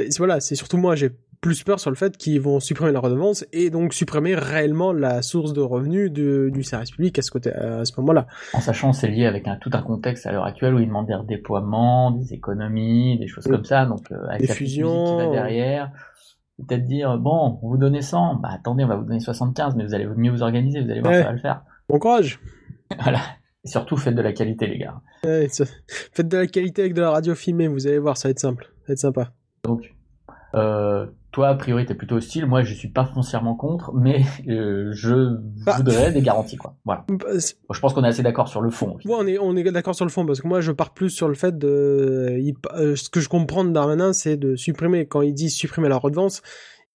[0.00, 1.10] Et Voilà, c'est surtout moi, j'ai
[1.42, 5.20] plus peur sur le fait qu'ils vont supprimer la redevance et donc supprimer réellement la
[5.22, 8.26] source de revenus de- du service public à ce côté, à ce moment-là.
[8.54, 11.08] En sachant c'est lié avec un, tout un contexte à l'heure actuelle où ils demandent
[11.08, 13.50] des redéploiements, des économies, des choses Mm.
[13.50, 13.84] comme ça.
[13.86, 15.18] Donc euh, avec Des la fusions.
[15.18, 15.90] qui va derrière,
[16.58, 19.84] peut-être dire bon, on vous donnait 100, bah attendez, on va vous donner 75, mais
[19.84, 21.18] vous allez mieux vous organiser, vous allez voir, Ouais.
[21.20, 21.62] ça va le faire.
[21.88, 22.38] Bon courage.
[23.02, 23.18] Voilà.
[23.64, 25.00] Et surtout faites de la qualité les gars.
[25.24, 25.48] Ouais,
[26.12, 28.38] Faites de la qualité avec de la radio filmée, vous allez voir, ça va être
[28.38, 29.32] simple, ça va être sympa.
[29.64, 29.92] Donc
[30.54, 34.90] euh, toi a priori t'es plutôt hostile, moi je suis pas foncièrement contre, mais euh,
[34.92, 35.74] je Bah.
[35.78, 36.76] voudrais des garanties quoi.
[36.84, 37.04] Voilà.
[37.08, 37.26] Bah,
[37.70, 38.98] Je pense qu'on est assez d'accord sur le fond.
[39.04, 41.08] Ouais, on est, on est d'accord sur le fond, parce que moi, je pars plus
[41.10, 42.36] sur le fait de...
[42.38, 45.88] il- euh, ce que je comprends de Darmanin, c'est de supprimer, quand il dit supprimer
[45.88, 46.42] la redevance,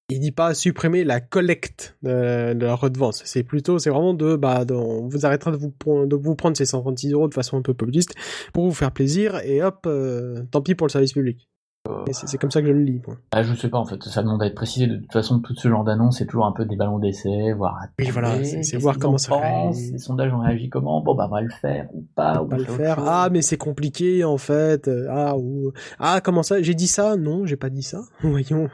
[0.09, 3.23] il dit pas supprimer la collecte de, de la redevance.
[3.25, 6.35] C'est plutôt, c'est vraiment de, bah, de- on vous arrêtera de vous, prendre- de vous
[6.35, 8.13] prendre ces 136 euros de façon un peu populiste
[8.53, 11.49] pour vous faire plaisir, et hop, euh, tant pis pour le service public.
[12.11, 13.17] C'est comme ça que je le lis, moi.
[13.31, 14.87] Ah, je sais pas en fait, ça demande à être précisé.
[14.87, 17.79] De toute façon, tout ce genre d'annonce, c'est toujours un peu des ballons d'essai, voire
[17.99, 19.91] Oui, voilà, c'est- voir comment en ça réagit.
[19.93, 22.41] Les sondages ont réagi comment Bon, bah, on va le faire ou pas.
[22.41, 22.99] ou Pas le faire.
[22.99, 24.89] Ah, mais c'est compliqué, en fait.
[25.09, 26.61] Ah, ou, ah, comment ça?
[26.61, 27.15] J'ai dit ça?
[27.17, 28.01] Non, j'ai pas dit ça.
[28.21, 28.69] Voyons.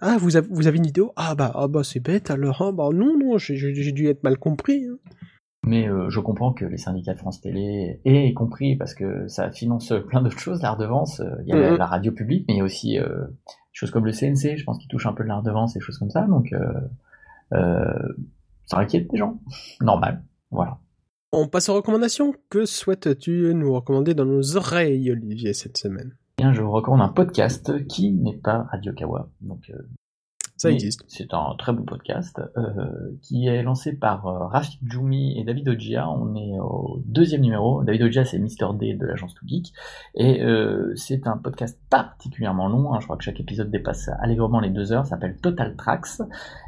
[0.00, 1.02] Ah, vous avez, vous avez une idée?
[1.16, 2.62] Ah, bah, ah, bah, c'est bête, alors.
[2.62, 4.84] Ah, bah, non, non, j'ai dû être mal compris.
[4.86, 4.96] hein.
[5.64, 9.50] Mais euh, je comprends que les syndicats de France Télé aient compris parce que ça
[9.50, 11.20] finance plein d'autres choses, la redevance.
[11.20, 11.76] euh, Il y a la, Mhm.
[11.78, 14.64] la radio publique, mais il y a aussi euh, des choses comme le CNC, je
[14.64, 16.22] pense qu'ils touchent un peu de la redevance et des choses comme ça.
[16.22, 16.72] Donc, euh,
[17.54, 18.14] euh,
[18.66, 19.40] ça inquiète des gens.
[19.80, 20.24] Normal.
[20.50, 20.78] Voilà.
[21.32, 22.34] On passe aux recommandations.
[22.50, 26.16] Que souhaites-tu nous recommander dans nos oreilles, Olivier, cette semaine?
[26.38, 29.28] Bien, je vous recommande un podcast qui n'est pas Radio Kawa.
[29.40, 29.78] Donc, euh,
[30.62, 31.02] Ça Mais existe.
[31.08, 35.68] C'est un très bon podcast euh, qui est lancé par euh, Rafik Djoumi et David
[35.68, 36.08] Ogia.
[36.08, 37.82] On est au deuxième numéro.
[37.82, 39.72] David Ogia, c'est Mister D de l'agence To Geek.
[40.14, 42.94] Et euh, c'est un podcast particulièrement long.
[42.94, 43.00] hein.
[43.00, 45.04] Je crois que chaque épisode dépasse allègrement les deux heures.
[45.04, 46.22] Ça s'appelle Total Tracks.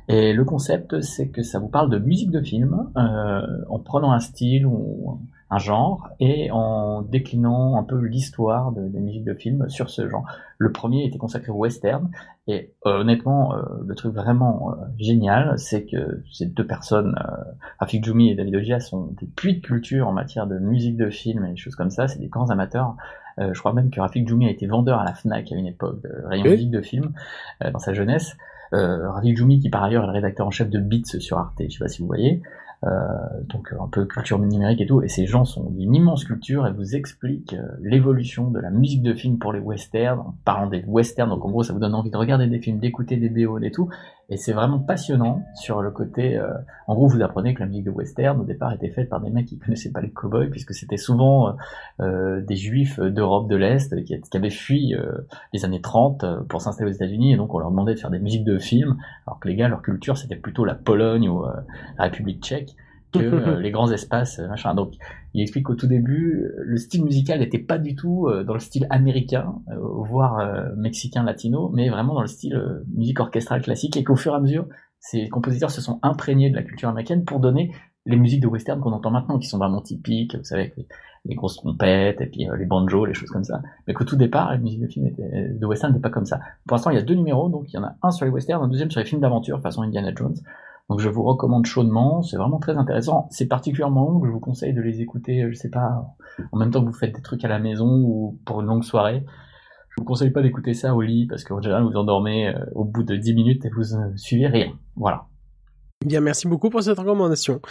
[0.08, 4.10] Et le concept, c'est que ça vous parle de musique de film euh, en prenant
[4.10, 5.20] un style ou
[5.54, 10.08] un genre et en déclinant un peu l'histoire de- des musiques de film sur ce
[10.08, 10.24] genre.
[10.58, 12.10] Le premier était consacré au western.
[12.46, 17.14] Et euh, honnêtement, euh, le truc vraiment euh, génial, c'est que ces deux personnes,
[17.78, 21.08] Rafik Djoumi et David Ogia, sont des puits de culture en matière de musique de
[21.10, 22.08] film et des choses comme ça.
[22.08, 22.96] C'est des grands amateurs.
[23.38, 26.02] Je crois même que Rafik Djoumi a été vendeur à la Fnac à une époque,
[26.02, 26.50] de rayon Oui.
[26.52, 27.12] musique de film,
[27.72, 28.36] dans sa jeunesse.
[28.72, 31.54] Euh, Rafik Djoumi, qui par ailleurs est le rédacteur en chef de Beats sur Arte,
[31.60, 32.42] je sais pas si vous voyez.
[32.86, 32.90] Euh,
[33.44, 36.72] donc un peu culture numérique et tout, et ces gens sont d'une immense culture et
[36.72, 40.84] vous expliquent euh, l'évolution de la musique de film pour les westerns, en parlant des
[40.86, 43.58] westerns, donc en gros ça vous donne envie de regarder des films, d'écouter des BO
[43.58, 43.88] et tout,
[44.28, 46.48] et c'est vraiment passionnant sur le côté, euh,
[46.86, 49.30] en gros vous apprenez que la musique de western au départ était faite par des
[49.30, 51.52] mecs qui connaissaient pas les cowboys, puisque c'était souvent euh,
[52.00, 54.94] euh, des juifs d'Europe de l'Est qui, avaient fui
[55.52, 58.10] les années 30 euh, pour s'installer aux États-Unis, et donc on leur demandait de faire
[58.10, 58.96] des musiques de films,
[59.26, 61.44] alors que les gars, leur culture c'était plutôt la Pologne ou
[61.98, 62.76] la République tchèque
[63.14, 64.74] que euh, les grands espaces, euh, machin.
[64.74, 64.94] Donc,
[65.32, 68.60] il explique qu'au tout début, le style musical n'était pas du tout euh, dans le
[68.60, 74.04] style américain, euh, voire mexicain, latino, mais vraiment dans le style musique orchestrale classique, et
[74.04, 74.66] qu'au fur et à mesure,
[74.98, 77.72] ces compositeurs se sont imprégnés de la culture américaine pour donner
[78.06, 80.86] les musiques de western qu'on entend maintenant, qui sont vraiment typiques, vous savez, avec les,
[81.24, 83.62] les grosses trompettes, et puis les banjos, les choses comme ça.
[83.86, 86.40] Mais qu'au tout départ, la musique de film était, de western n'était pas comme ça.
[86.66, 88.30] Pour l'instant, il y a deux numéros, donc il y en a un sur les
[88.30, 90.36] westerns, un deuxième sur les films d'aventure, façon Indiana Jones.
[90.90, 93.26] Donc je vous recommande chaudement, c'est vraiment très intéressant.
[93.30, 96.14] C'est particulièrement long, je vous conseille de les écouter, euh, je sais pas,
[96.52, 98.84] en même temps que vous faites des trucs à la maison ou pour une longue
[98.84, 99.24] soirée.
[99.88, 102.84] Je vous conseille pas d'écouter ça au lit parce qu'en général vous endormez euh, au
[102.84, 104.72] bout de 10 minutes et vous ne suivez rien.
[104.96, 105.26] Voilà.
[106.04, 107.62] Bien, merci beaucoup pour cette recommandation.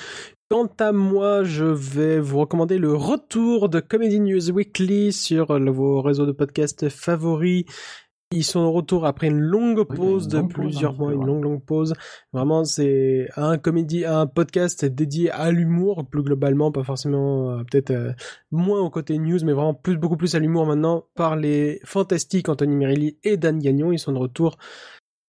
[0.49, 5.59] Quant à moi, je vais vous recommander le retour de Comedy News Weekly sur euh,
[5.69, 7.65] vos réseaux de podcasts favoris.
[8.35, 11.13] Ils sont de retour après une longue Oui, pause de longue pause, plusieurs hein, mois,
[11.13, 11.93] une longue longue pause.
[12.33, 17.91] Vraiment, c'est un comédie, un podcast dédié à l'humour plus globalement, pas forcément euh, peut-être
[17.91, 18.11] euh,
[18.51, 22.49] moins au côté news, mais vraiment plus beaucoup plus à l'humour maintenant par les fantastiques
[22.49, 23.91] Anthony Merelli et Dan Gagnon.
[23.91, 24.57] Ils sont de retour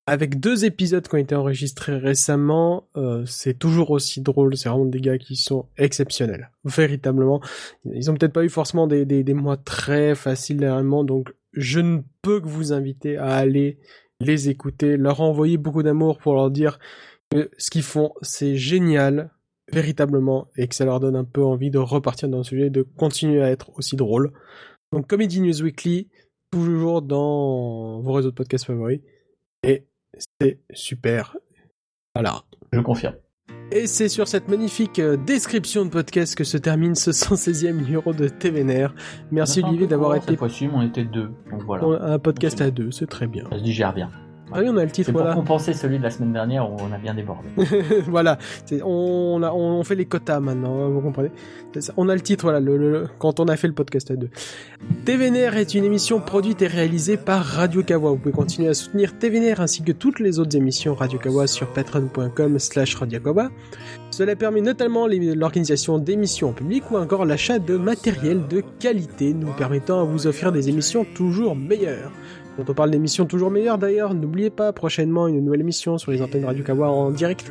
[0.06, 4.56] avec deux épisodes qui ont été enregistrés récemment, euh, c'est toujours aussi drôle.
[4.56, 7.40] C'est vraiment des gars qui sont exceptionnels, véritablement.
[7.90, 11.80] Ils ont peut-être pas eu forcément des, des, des mois très faciles dernièrement, donc je
[11.80, 13.78] ne peux que vous inviter à aller
[14.20, 16.78] les écouter, leur envoyer beaucoup d'amour pour leur dire
[17.30, 19.30] que ce qu'ils font, c'est génial,
[19.72, 22.82] véritablement, et que ça leur donne un peu envie de repartir dans le sujet, de
[22.82, 24.32] continuer à être aussi drôle.
[24.92, 26.08] Donc Comedy News Weekly,
[26.50, 29.00] toujours dans vos réseaux de podcasts favoris.
[29.62, 29.86] Et
[30.40, 31.36] c'est super.
[32.14, 32.42] Voilà.
[32.72, 33.14] Je confirme.
[33.72, 38.12] Et c'est sur cette magnifique euh, description de podcast que se termine ce 116e numéro
[38.12, 38.94] de TVNR.
[39.30, 41.30] Merci Olivier d'avoir court, été Cette fois-ci, on était deux.
[41.50, 42.04] Donc voilà.
[42.04, 43.44] un podcast à deux, c'est très bien.
[43.50, 44.10] Ça se digère bien.
[44.54, 45.34] Ah oui, on a le titre, C'est pour voilà.
[45.36, 47.48] compenser celui de la semaine dernière où on a bien débordé.
[48.06, 48.38] voilà,
[48.84, 51.30] on, a, on fait les quotas maintenant, vous comprenez?
[51.96, 54.30] On a le titre, voilà, le, le- quand on a fait le podcast à deux.
[55.04, 58.10] TVNR est une émission produite et réalisée par Radio Kawa.
[58.10, 61.66] Vous pouvez continuer à soutenir TVNR ainsi que toutes les autres émissions Radio Kawa sur
[61.72, 63.50] patreon.com slash Radio Kawa.
[64.10, 69.52] Cela permet notamment l'organisation d'émissions en public ou encore l'achat de matériel de qualité, nous
[69.52, 72.12] permettant à vous offrir des émissions toujours meilleures.
[72.56, 76.22] Quand on parle d'émissions toujours meilleures d'ailleurs, n'oubliez pas prochainement une nouvelle émission sur les
[76.22, 77.50] antennes Radio Kawa en direct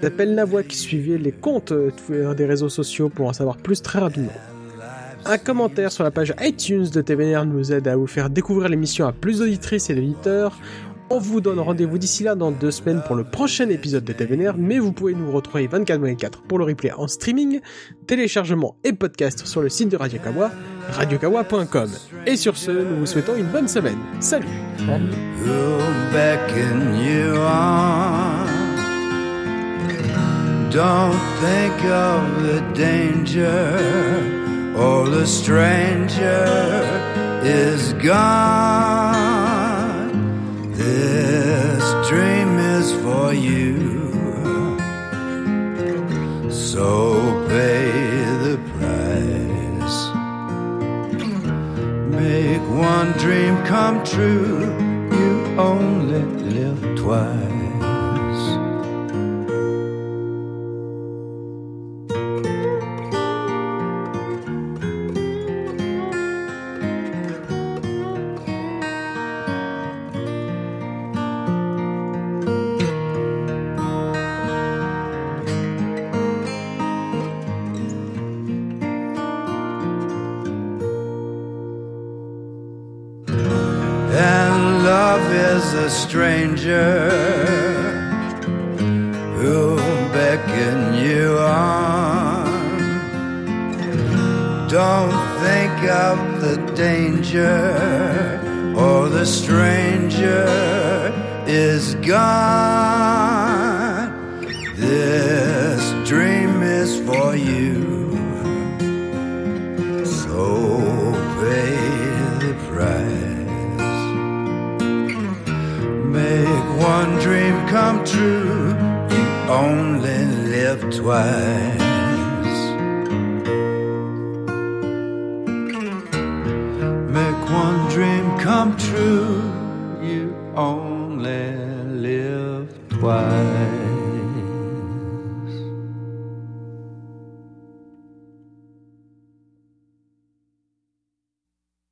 [0.00, 0.72] s'appelle Nawak.
[0.72, 4.32] Suivez les comptes euh, Twitter des réseaux sociaux pour en savoir plus très rapidement.
[5.26, 9.06] Un commentaire sur la page iTunes de TVNR nous aide à vous faire découvrir l'émission
[9.06, 10.58] à plus d'auditrices et d'auditeurs.
[11.10, 14.54] On vous donne rendez-vous d'ici là dans deux semaines pour le prochain épisode de TVNR,
[14.56, 17.60] mais vous pouvez nous retrouver 24-24 pour le replay en streaming,
[18.06, 20.50] téléchargement et podcast sur le site de Radio Kawa,
[20.92, 21.90] radiokawa.com.
[22.26, 23.98] Et sur ce, nous vous souhaitons une bonne semaine.
[24.20, 24.46] Salut
[24.78, 25.06] Salut.
[40.76, 44.10] This dream is for you.
[46.50, 47.92] So pay
[48.44, 49.98] the price.
[52.10, 54.58] Make one dream come true.
[55.12, 57.43] You only live twice.